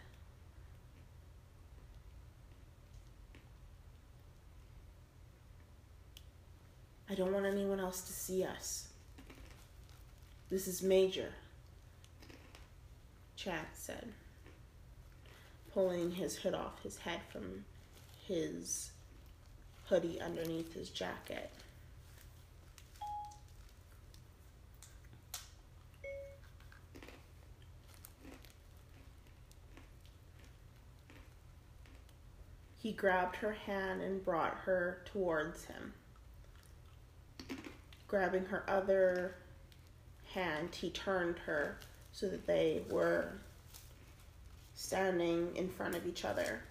I 7.10 7.14
don't 7.14 7.34
want 7.34 7.44
anyone 7.44 7.80
else 7.80 8.00
to 8.00 8.14
see 8.14 8.44
us. 8.44 8.88
This 10.48 10.66
is 10.66 10.82
major. 10.82 11.34
Chad 13.42 13.68
said, 13.72 14.12
pulling 15.72 16.10
his 16.10 16.36
hood 16.36 16.52
off 16.52 16.82
his 16.82 16.98
head 16.98 17.20
from 17.32 17.64
his 18.26 18.90
hoodie 19.86 20.20
underneath 20.20 20.74
his 20.74 20.90
jacket. 20.90 21.50
He 32.82 32.92
grabbed 32.92 33.36
her 33.36 33.52
hand 33.52 34.02
and 34.02 34.22
brought 34.22 34.54
her 34.66 35.00
towards 35.06 35.64
him. 35.64 35.94
Grabbing 38.06 38.44
her 38.44 38.68
other 38.68 39.36
hand, 40.34 40.74
he 40.74 40.90
turned 40.90 41.38
her 41.38 41.78
so 42.12 42.28
that 42.28 42.46
they 42.46 42.82
were 42.90 43.32
standing 44.74 45.54
in 45.56 45.68
front 45.68 45.94
of 45.94 46.06
each 46.06 46.24
other. 46.24 46.62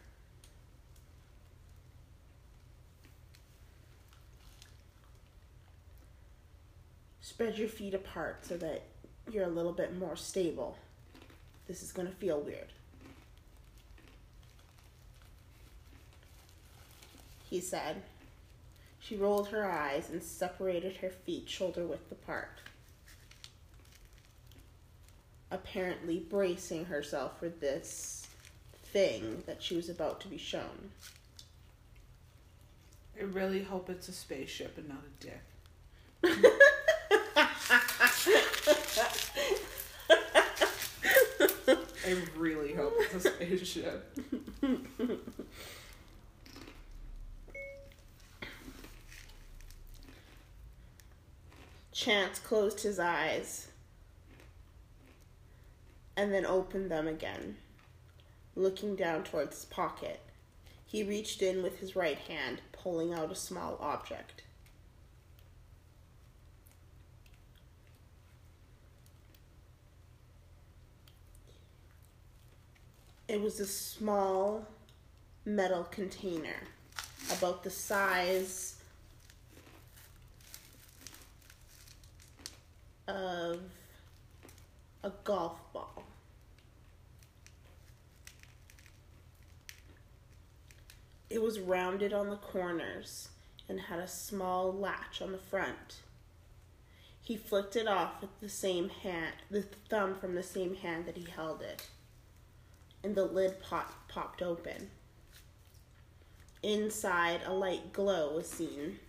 Spread 7.21 7.58
your 7.58 7.69
feet 7.69 7.93
apart 7.93 8.45
so 8.45 8.58
that 8.58 8.84
you're 9.32 9.45
a 9.45 9.49
little 9.49 9.71
bit 9.71 9.97
more 9.97 10.15
stable. 10.15 10.78
This 11.67 11.84
is 11.84 11.91
going 11.91 12.08
to 12.08 12.13
feel 12.15 12.41
weird. 12.41 12.67
He 17.49 17.62
said. 17.62 18.02
She 18.99 19.15
rolled 19.15 19.49
her 19.49 19.69
eyes 19.69 20.10
and 20.10 20.21
separated 20.21 20.97
her 20.97 21.10
feet 21.10 21.49
shoulder 21.49 21.86
width 21.86 22.12
apart 22.12 22.60
apparently 25.51 26.19
bracing 26.19 26.85
herself 26.85 27.39
for 27.39 27.49
this 27.49 28.27
thing 28.91 29.43
that 29.45 29.62
she 29.62 29.75
was 29.75 29.89
about 29.89 30.19
to 30.21 30.27
be 30.27 30.38
shown. 30.38 30.91
I 33.19 33.23
really 33.23 33.63
hope 33.63 33.89
it's 33.89 34.07
a 34.07 34.13
spaceship 34.13 34.77
and 34.77 34.88
not 34.89 35.03
a 35.03 35.09
dick. 35.25 35.41
I 42.05 42.17
really 42.35 42.73
hope 42.73 42.93
it's 42.99 43.25
a 43.25 43.29
spaceship. 43.29 44.17
Chance 51.91 52.39
closed 52.39 52.81
his 52.81 52.99
eyes 52.99 53.68
and 56.19 56.34
then 56.34 56.45
opened 56.45 56.91
them 56.91 57.08
again, 57.08 57.55
looking 58.53 58.93
down 58.93 59.23
towards 59.23 59.55
his 59.55 59.63
pocket. 59.63 60.19
He 60.86 61.01
reached 61.01 61.41
in 61.41 61.63
with 61.63 61.79
his 61.79 61.95
right 61.95 62.17
hand, 62.17 62.60
pulling 62.73 63.13
out 63.13 63.32
a 63.32 63.36
small 63.36 63.77
object. 63.79 64.43
It 73.29 73.39
was 73.39 73.62
a 73.62 73.65
small 73.65 74.67
metal 75.45 75.86
container, 75.86 76.63
about 77.32 77.63
the 77.63 77.69
size 77.69 78.75
of 83.08 83.62
a 85.01 85.12
golf 85.23 85.58
ball. 85.71 86.09
It 91.29 91.41
was 91.41 91.59
rounded 91.59 92.11
on 92.11 92.29
the 92.29 92.37
corners 92.37 93.29
and 93.67 93.79
had 93.79 93.99
a 93.99 94.07
small 94.07 94.73
latch 94.73 95.21
on 95.21 95.31
the 95.31 95.37
front. 95.37 96.01
He 97.21 97.37
flicked 97.37 97.75
it 97.75 97.87
off 97.87 98.21
with 98.21 98.39
the 98.39 98.49
same 98.49 98.89
hand, 98.89 99.35
the 99.51 99.63
thumb 99.89 100.15
from 100.15 100.33
the 100.33 100.43
same 100.43 100.75
hand 100.75 101.05
that 101.05 101.17
he 101.17 101.29
held 101.29 101.61
it, 101.61 101.87
and 103.03 103.13
the 103.13 103.25
lid 103.25 103.61
pop, 103.61 103.93
popped 104.07 104.41
open. 104.41 104.89
Inside, 106.63 107.41
a 107.45 107.53
light 107.53 107.93
glow 107.93 108.33
was 108.33 108.49
seen. 108.49 108.99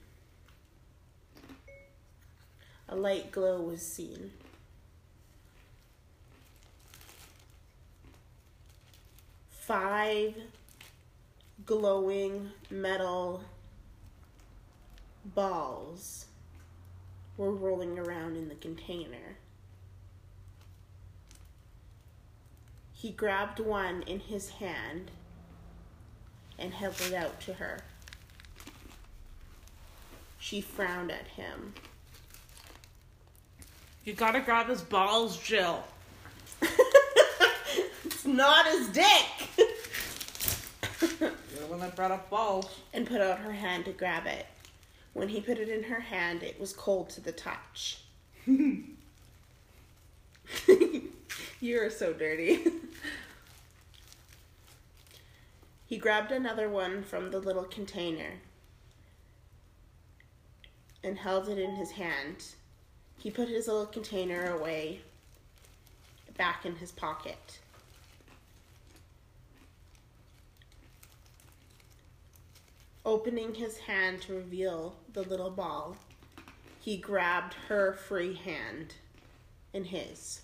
A 2.89 2.97
light 2.97 3.33
glow 3.33 3.63
was 3.63 3.81
seen. 3.81 4.33
five 9.71 10.35
glowing 11.67 12.51
metal 12.71 13.43
balls 15.25 16.27
were 17.37 17.53
rolling 17.53 17.99
around 17.99 18.37
in 18.37 18.49
the 18.49 18.55
container. 18.57 19.37
He 22.93 23.11
grabbed 23.11 23.61
one 23.61 24.03
in 24.03 24.21
his 24.21 24.51
hand 24.51 25.11
and 26.59 26.75
held 26.75 27.01
it 27.01 27.15
out 27.15 27.41
to 27.43 27.55
her. 27.55 27.81
She 30.39 30.61
frowned 30.61 31.11
at 31.11 31.27
him. 31.29 31.73
You 34.05 34.13
gotta 34.13 34.41
grab 34.41 34.69
his 34.69 34.83
balls, 34.83 35.39
Jill. 35.39 35.83
it's 38.05 38.27
not 38.27 38.67
his 38.67 38.89
dick! 38.89 39.40
One 41.81 41.89
that 41.89 41.97
brought 41.97 42.11
up 42.11 42.29
balls. 42.29 42.69
and 42.93 43.07
put 43.07 43.23
out 43.23 43.39
her 43.39 43.53
hand 43.53 43.87
to 43.87 43.93
grab 43.93 44.27
it. 44.27 44.45
When 45.15 45.31
he 45.31 45.41
put 45.41 45.57
it 45.57 45.71
in 45.71 45.85
her 45.85 46.01
hand, 46.01 46.43
it 46.43 46.61
was 46.61 46.75
cold 46.75 47.09
to 47.11 47.23
the 47.23 47.33
touch. 47.33 48.03
You're 51.59 51.89
so 51.89 52.13
dirty. 52.13 52.65
he 55.87 55.97
grabbed 55.97 56.33
another 56.33 56.69
one 56.69 57.03
from 57.03 57.31
the 57.31 57.39
little 57.39 57.65
container 57.65 58.33
and 61.03 61.17
held 61.17 61.49
it 61.49 61.59
in 61.59 61.77
his 61.77 61.93
hand. 61.93 62.45
He 63.19 63.31
put 63.31 63.49
his 63.49 63.69
little 63.69 63.87
container 63.87 64.55
away 64.55 65.01
back 66.37 66.67
in 66.67 66.77
his 66.77 66.93
pocket. 66.93 67.60
Opening 73.05 73.55
his 73.55 73.79
hand 73.79 74.23
to 74.23 74.35
reveal 74.35 74.97
the 75.13 75.23
little 75.23 75.51
ball, 75.51 75.97
he 76.81 76.97
grabbed 76.97 77.55
her 77.69 77.93
free 77.93 78.35
hand 78.35 78.95
in 79.73 79.85
his. 79.85 80.43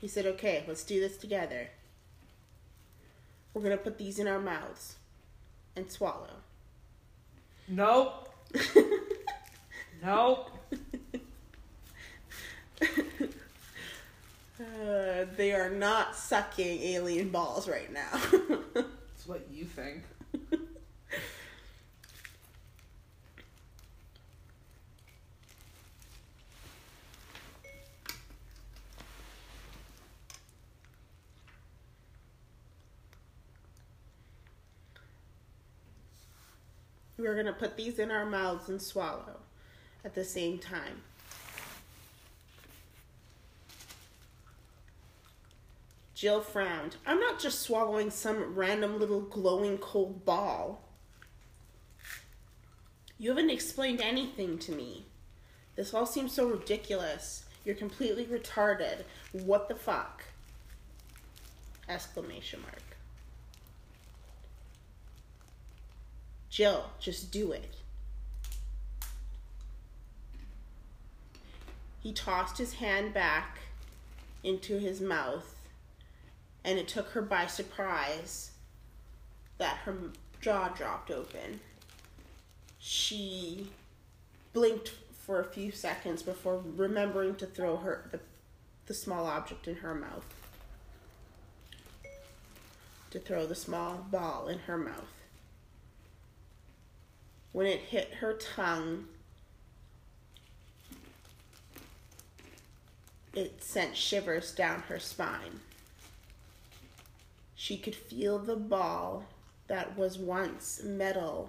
He 0.00 0.08
said, 0.08 0.26
Okay, 0.26 0.64
let's 0.66 0.84
do 0.84 1.00
this 1.00 1.16
together. 1.16 1.68
We're 3.52 3.62
going 3.62 3.76
to 3.76 3.82
put 3.82 3.98
these 3.98 4.18
in 4.18 4.28
our 4.28 4.40
mouths 4.40 4.96
and 5.74 5.90
swallow. 5.90 6.30
Nope. 7.68 8.30
Nope. 10.04 10.50
Uh, 14.58 15.26
they 15.36 15.52
are 15.52 15.68
not 15.68 16.16
sucking 16.16 16.80
alien 16.80 17.28
balls 17.28 17.68
right 17.68 17.92
now. 17.92 18.08
That's 18.74 19.26
what 19.26 19.46
you 19.52 19.66
think. 19.66 20.02
We're 37.18 37.34
going 37.34 37.46
to 37.46 37.52
put 37.52 37.76
these 37.76 37.98
in 37.98 38.10
our 38.10 38.26
mouths 38.26 38.68
and 38.68 38.80
swallow 38.80 39.40
at 40.04 40.14
the 40.14 40.24
same 40.24 40.58
time. 40.58 41.02
Jill 46.14 46.40
frowned. 46.40 46.96
I'm 47.06 47.20
not 47.20 47.38
just 47.38 47.60
swallowing 47.60 48.10
some 48.10 48.54
random 48.54 48.98
little 48.98 49.20
glowing 49.20 49.76
cold 49.78 50.24
ball. 50.24 50.82
You 53.18 53.30
haven't 53.30 53.50
explained 53.50 54.00
anything 54.00 54.58
to 54.60 54.72
me. 54.72 55.06
This 55.74 55.92
all 55.92 56.06
seems 56.06 56.32
so 56.32 56.48
ridiculous. 56.48 57.44
You're 57.64 57.74
completely 57.74 58.24
retarded. 58.24 59.04
What 59.32 59.68
the 59.68 59.74
fuck? 59.74 60.24
Exclamation 61.88 62.62
mark. 62.62 62.85
Jill, 66.56 66.86
just 66.98 67.30
do 67.30 67.52
it. 67.52 67.74
He 72.02 72.14
tossed 72.14 72.56
his 72.56 72.72
hand 72.72 73.12
back 73.12 73.58
into 74.42 74.78
his 74.78 75.02
mouth, 75.02 75.54
and 76.64 76.78
it 76.78 76.88
took 76.88 77.08
her 77.08 77.20
by 77.20 77.46
surprise 77.46 78.52
that 79.58 79.76
her 79.84 79.94
jaw 80.40 80.68
dropped 80.68 81.10
open. 81.10 81.60
She 82.78 83.68
blinked 84.54 84.94
for 85.12 85.40
a 85.40 85.44
few 85.44 85.70
seconds 85.70 86.22
before 86.22 86.62
remembering 86.64 87.34
to 87.34 87.44
throw 87.44 87.76
her 87.76 88.08
the, 88.10 88.20
the 88.86 88.94
small 88.94 89.26
object 89.26 89.68
in 89.68 89.74
her 89.74 89.94
mouth. 89.94 90.24
To 93.10 93.18
throw 93.18 93.46
the 93.46 93.54
small 93.54 94.06
ball 94.10 94.48
in 94.48 94.60
her 94.60 94.78
mouth. 94.78 95.25
When 97.56 97.66
it 97.66 97.80
hit 97.80 98.12
her 98.16 98.34
tongue, 98.34 99.06
it 103.32 103.64
sent 103.64 103.96
shivers 103.96 104.52
down 104.52 104.82
her 104.90 104.98
spine. 104.98 105.60
She 107.54 107.78
could 107.78 107.94
feel 107.94 108.38
the 108.38 108.56
ball 108.56 109.24
that 109.68 109.96
was 109.96 110.18
once 110.18 110.82
metal 110.84 111.48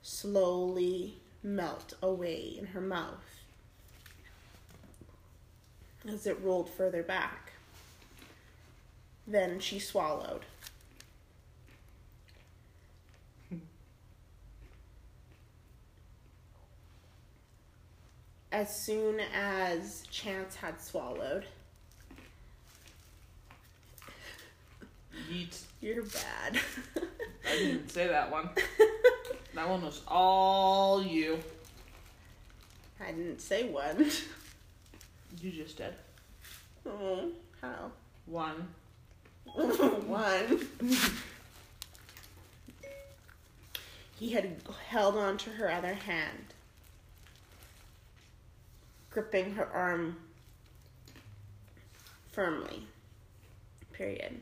slowly 0.00 1.18
melt 1.42 1.92
away 2.00 2.56
in 2.58 2.68
her 2.68 2.80
mouth 2.80 3.42
as 6.08 6.26
it 6.26 6.40
rolled 6.40 6.70
further 6.70 7.02
back. 7.02 7.52
Then 9.26 9.60
she 9.60 9.78
swallowed. 9.78 10.46
As 18.54 18.72
soon 18.72 19.18
as 19.34 20.04
Chance 20.12 20.54
had 20.54 20.80
swallowed, 20.80 21.44
Yeet. 25.28 25.60
you're 25.80 26.04
bad. 26.04 26.60
I 27.44 27.50
didn't 27.50 27.88
say 27.88 28.06
that 28.06 28.30
one. 28.30 28.50
That 29.54 29.68
one 29.68 29.82
was 29.82 30.02
all 30.08 31.02
you. 31.02 31.38
I 33.00 33.10
didn't 33.12 33.40
say 33.40 33.68
one. 33.68 34.10
You 35.40 35.50
just 35.50 35.76
did. 35.76 35.94
Oh, 36.86 37.30
how? 37.60 37.90
One. 38.26 38.68
one. 39.54 40.68
he 44.18 44.30
had 44.30 44.60
held 44.88 45.16
on 45.16 45.38
to 45.38 45.50
her 45.50 45.70
other 45.70 45.94
hand, 45.94 46.53
gripping 49.14 49.54
her 49.54 49.66
arm 49.66 50.16
firmly. 52.32 52.84
Period. 53.92 54.40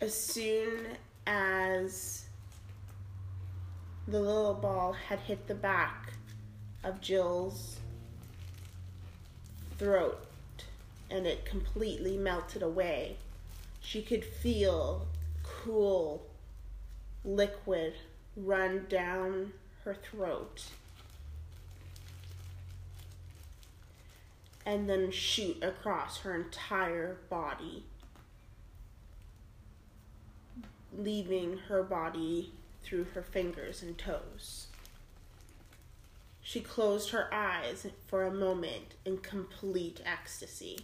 As 0.00 0.14
soon 0.14 0.86
as 1.26 2.24
the 4.08 4.18
little 4.18 4.54
ball 4.54 4.94
had 4.94 5.18
hit 5.20 5.46
the 5.46 5.54
back 5.54 6.14
of 6.82 6.98
Jill's 7.02 7.76
throat 9.78 10.26
and 11.10 11.26
it 11.26 11.44
completely 11.44 12.16
melted 12.16 12.62
away. 12.62 13.18
She 13.82 14.00
could 14.00 14.24
feel 14.24 15.06
cool 15.42 16.26
liquid 17.22 17.94
run 18.36 18.86
down 18.88 19.52
her 19.84 19.94
throat 19.94 20.64
and 24.66 24.88
then 24.88 25.10
shoot 25.10 25.62
across 25.62 26.20
her 26.20 26.34
entire 26.34 27.18
body, 27.28 27.84
leaving 30.96 31.58
her 31.68 31.82
body 31.82 32.52
through 32.82 33.04
her 33.14 33.22
fingers 33.22 33.82
and 33.82 33.98
toes. 33.98 34.68
She 36.42 36.60
closed 36.60 37.10
her 37.10 37.32
eyes 37.32 37.86
for 38.06 38.24
a 38.24 38.30
moment 38.30 38.94
in 39.04 39.18
complete 39.18 40.00
ecstasy. 40.04 40.80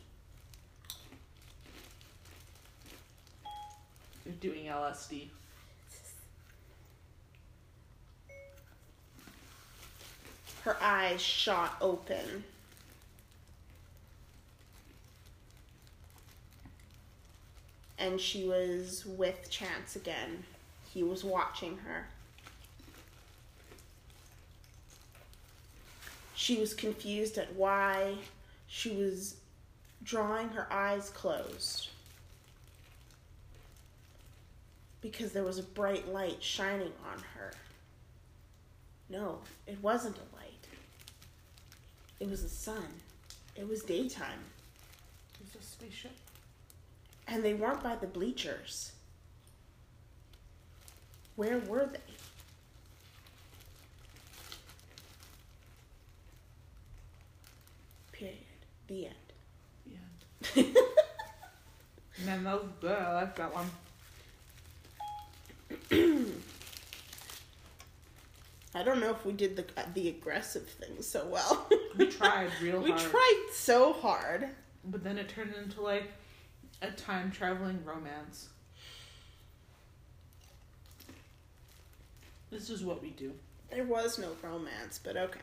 Doing 4.41 4.67
LSD. 4.67 5.29
Her 10.65 10.77
eyes 10.83 11.21
shot 11.21 11.77
open. 11.81 12.45
and 18.01 18.19
she 18.19 18.45
was 18.45 19.05
with 19.05 19.51
Chance 19.51 19.95
again. 19.95 20.43
He 20.93 21.03
was 21.03 21.23
watching 21.23 21.77
her. 21.79 22.07
She 26.35 26.59
was 26.59 26.73
confused 26.73 27.37
at 27.37 27.55
why 27.55 28.15
she 28.67 28.97
was 28.97 29.37
drawing 30.03 30.49
her 30.49 30.67
eyes 30.73 31.11
closed. 31.11 31.91
Because 35.03 35.33
there 35.33 35.45
was 35.45 35.59
a 35.59 35.63
bright 35.63 36.09
light 36.09 36.43
shining 36.43 36.93
on 37.13 37.23
her. 37.35 37.53
No, 39.11 39.41
it 39.67 39.83
wasn't 39.83 40.17
a 40.17 40.37
light. 40.37 40.69
It 42.21 42.31
was 42.31 42.43
the 42.45 42.49
sun. 42.49 42.87
It 43.57 43.69
was 43.69 43.83
daytime. 43.83 44.45
It 45.41 45.47
was 45.53 45.63
a 45.63 45.67
spaceship. 45.67 46.17
And 47.27 47.45
they 47.45 47.55
weren't 47.55 47.83
by 47.83 47.97
the 47.97 48.07
bleachers. 48.07 48.93
Where 51.35 51.59
were 51.59 51.91
they? 51.93 51.99
Period. 58.13 58.37
The 58.87 59.07
end. 59.07 59.15
Yeah. 59.87 60.63
Man, 62.27 62.45
that 62.45 62.63
was 62.63 62.71
good. 62.81 62.93
I 62.93 63.15
like 63.15 63.37
that 63.37 63.53
one. 63.55 63.71
I 68.75 68.83
don't 68.85 69.01
know 69.01 69.11
if 69.11 69.25
we 69.25 69.33
did 69.33 69.57
the 69.57 69.65
the 69.95 70.09
aggressive 70.09 70.69
thing 70.69 71.03
so 71.03 71.27
well. 71.27 71.69
We 71.97 72.07
tried 72.07 72.51
real 72.63 72.81
we 72.81 72.93
hard. 72.93 73.03
tried 73.03 73.47
so 73.53 73.93
hard. 73.93 74.49
But 74.85 75.03
then 75.03 75.19
it 75.19 75.29
turned 75.29 75.55
into 75.55 75.81
like 75.81 76.05
a 76.81 76.91
time 76.93 77.33
traveling 77.33 77.85
romance. 77.85 78.49
This 82.51 82.71
is 82.71 82.85
what 82.85 83.03
we 83.03 83.11
do. 83.11 83.33
There 83.71 83.85
was 83.85 84.19
no 84.19 84.31
romance, 84.43 85.01
but 85.03 85.17
okay. 85.17 85.41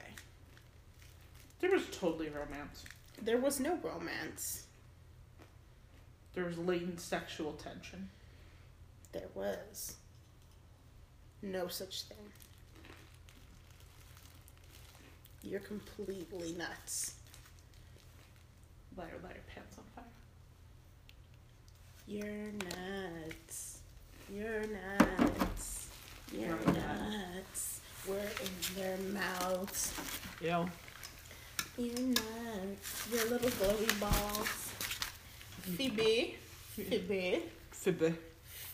There 1.60 1.72
was 1.72 1.84
totally 1.92 2.30
romance. 2.30 2.84
There 3.22 3.38
was 3.38 3.60
no 3.60 3.78
romance. 3.84 4.66
There 6.34 6.46
was 6.46 6.58
latent 6.58 7.00
sexual 7.00 7.54
tension. 7.54 8.10
There 9.12 9.30
was 9.34 9.96
no 11.42 11.68
such 11.68 12.04
thing. 12.04 12.18
You're 15.50 15.62
completely 15.62 16.54
nuts. 16.58 17.14
Liar, 18.98 19.08
liar, 19.24 19.42
pants 19.54 19.78
on 19.78 19.86
fire. 19.96 20.04
You're 22.06 22.52
nuts. 22.68 23.80
You're 24.30 24.66
nuts. 24.68 25.88
You're 26.34 26.48
You're 26.48 26.74
nuts. 26.74 27.80
We're 28.06 28.18
in 28.18 28.76
their 28.76 28.98
mouths. 29.14 29.94
Yeah. 30.42 30.68
You're 31.78 31.98
nuts. 31.98 33.08
You're 33.10 33.30
little 33.30 33.50
glowy 33.52 34.00
balls. 34.02 34.74
Phoebe. 35.62 36.36
Phoebe. 36.76 37.44
Phoebe. 37.72 38.16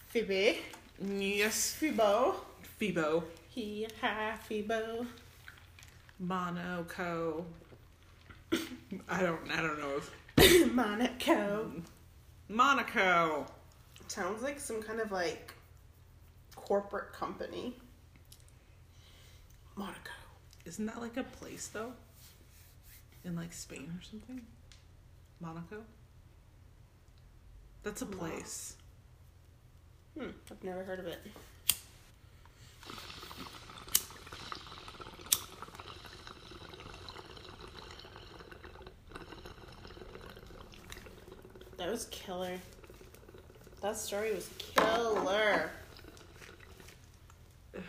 Phoebe. 0.09 0.59
Yes. 0.99 1.73
Phoebo. 1.73 2.35
Phoebo. 2.79 3.25
He 3.49 3.85
ha 4.01 4.39
Phoebo. 4.47 5.05
Monaco. 6.19 7.45
I 9.09 9.21
don't 9.21 9.51
I 9.51 9.61
don't 9.61 9.79
know 9.79 9.97
if 9.97 10.71
Monaco. 10.73 11.71
Monaco. 12.49 13.45
Sounds 14.07 14.43
like 14.43 14.59
some 14.59 14.81
kind 14.81 14.99
of 14.99 15.11
like 15.11 15.53
corporate 16.55 17.13
company. 17.13 17.75
Monaco. 19.75 19.97
Isn't 20.65 20.85
that 20.85 21.01
like 21.01 21.17
a 21.17 21.23
place 21.23 21.67
though? 21.67 21.93
In 23.25 23.35
like 23.35 23.53
Spain 23.53 23.91
or 23.97 24.03
something? 24.03 24.41
Monaco? 25.39 25.83
That's 27.83 28.01
a 28.01 28.05
place. 28.05 28.75
Hmm, 30.17 30.29
I've 30.51 30.63
never 30.63 30.83
heard 30.83 30.99
of 30.99 31.07
it. 31.07 31.19
That 41.83 41.91
was 41.91 42.05
killer. 42.05 42.57
That 43.81 43.97
story 43.97 44.33
was 44.33 44.49
killer. 44.57 45.69
I 47.75 47.79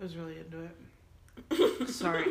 was 0.00 0.16
really 0.16 0.38
into 0.38 0.64
it. 0.64 1.88
Sorry. 1.90 2.24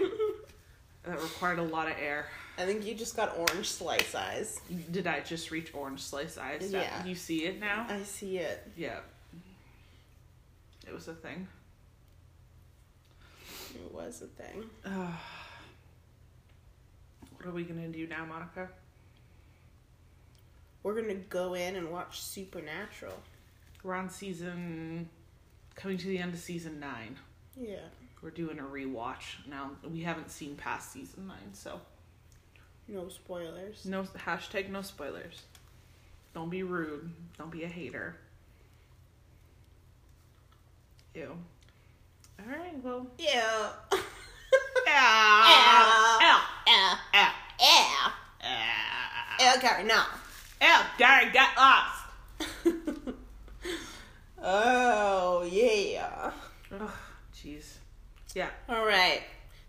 That 1.03 1.21
required 1.21 1.59
a 1.59 1.63
lot 1.63 1.87
of 1.87 1.93
air. 2.01 2.25
I 2.57 2.65
think 2.65 2.87
you 2.87 2.95
just 2.95 3.15
got 3.15 3.37
orange 3.37 3.69
slice 3.69 4.15
eyes. 4.15 4.59
Did 4.89 5.05
I 5.05 5.19
just 5.19 5.51
reach 5.51 5.75
orange 5.75 6.01
slice 6.01 6.39
eyes? 6.39 6.71
Yeah. 6.71 7.05
You 7.05 7.13
see 7.13 7.45
it 7.45 7.59
now? 7.59 7.85
I 7.87 8.01
see 8.01 8.39
it. 8.39 8.67
Yeah. 8.75 8.97
It 10.87 10.93
was 10.93 11.07
a 11.07 11.13
thing. 11.13 11.47
It 13.75 13.93
was 13.93 14.23
a 14.23 14.27
thing. 14.41 14.63
Uh, 14.83 14.89
what 17.35 17.45
are 17.45 17.51
we 17.51 17.63
gonna 17.63 17.89
do 17.89 18.07
now, 18.07 18.25
Monica? 18.25 18.69
We're 20.83 20.99
gonna 21.01 21.15
go 21.15 21.53
in 21.53 21.75
and 21.75 21.91
watch 21.91 22.19
Supernatural. 22.21 23.17
We're 23.83 23.95
on 23.95 24.09
season 24.09 25.09
coming 25.75 25.97
to 25.97 26.07
the 26.07 26.17
end 26.19 26.33
of 26.33 26.39
season 26.39 26.79
nine. 26.79 27.17
Yeah. 27.55 27.79
We're 28.21 28.29
doing 28.31 28.59
a 28.59 28.63
rewatch 28.63 29.45
now. 29.49 29.71
We 29.89 30.01
haven't 30.01 30.29
seen 30.31 30.55
past 30.55 30.91
season 30.91 31.27
nine, 31.27 31.53
so 31.53 31.81
No 32.87 33.09
spoilers. 33.09 33.85
no 33.85 34.03
hashtag 34.03 34.69
no 34.69 34.81
spoilers. 34.81 35.43
Don't 36.33 36.49
be 36.49 36.63
rude. 36.63 37.09
Don't 37.37 37.51
be 37.51 37.63
a 37.63 37.67
hater. 37.67 38.15
Ew. 41.13 41.37
All 42.39 42.45
right. 42.47 42.83
Well. 42.83 43.07
Yeah. 43.17 43.69
Yeah. 43.91 43.99
Yeah. 46.21 46.41
Yeah. 46.67 46.95
Yeah. 47.13 47.29
Yeah. 47.59 48.11
Yeah. 49.39 49.53
Okay, 49.57 49.83
now. 49.83 50.05
Yeah. 50.63 50.85
Gary 50.97 51.29
got 51.33 51.57
lost. 51.57 51.99
oh, 54.41 55.49
yeah. 55.51 56.31
Ugh. 56.71 56.89
Jeez. 57.35 57.75
Yeah. 58.33 58.49
All 58.69 58.85
right. 58.85 59.21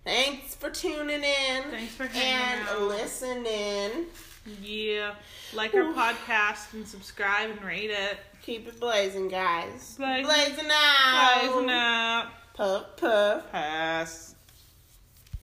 Thanks 0.04 0.54
for 0.54 0.70
tuning 0.70 1.24
in. 1.24 1.62
Thanks 1.70 1.94
for 1.94 2.06
hanging 2.06 2.60
and 2.60 2.68
out. 2.68 2.82
listening. 2.82 4.06
Yeah. 4.62 5.14
Like 5.52 5.74
our 5.74 5.92
podcast 5.94 6.74
and 6.74 6.86
subscribe 6.86 7.50
and 7.50 7.64
rate 7.64 7.90
it. 7.90 8.18
Keep 8.42 8.68
it 8.68 8.78
blazing, 8.78 9.28
guys. 9.28 9.96
Blazing. 9.96 10.26
Blazing 10.26 10.70
out. 10.70 11.40
Bye 11.42 11.48
for. 11.50 12.30
Puff, 12.54 12.96
puff. 12.96 13.50
Pass. 13.50 14.33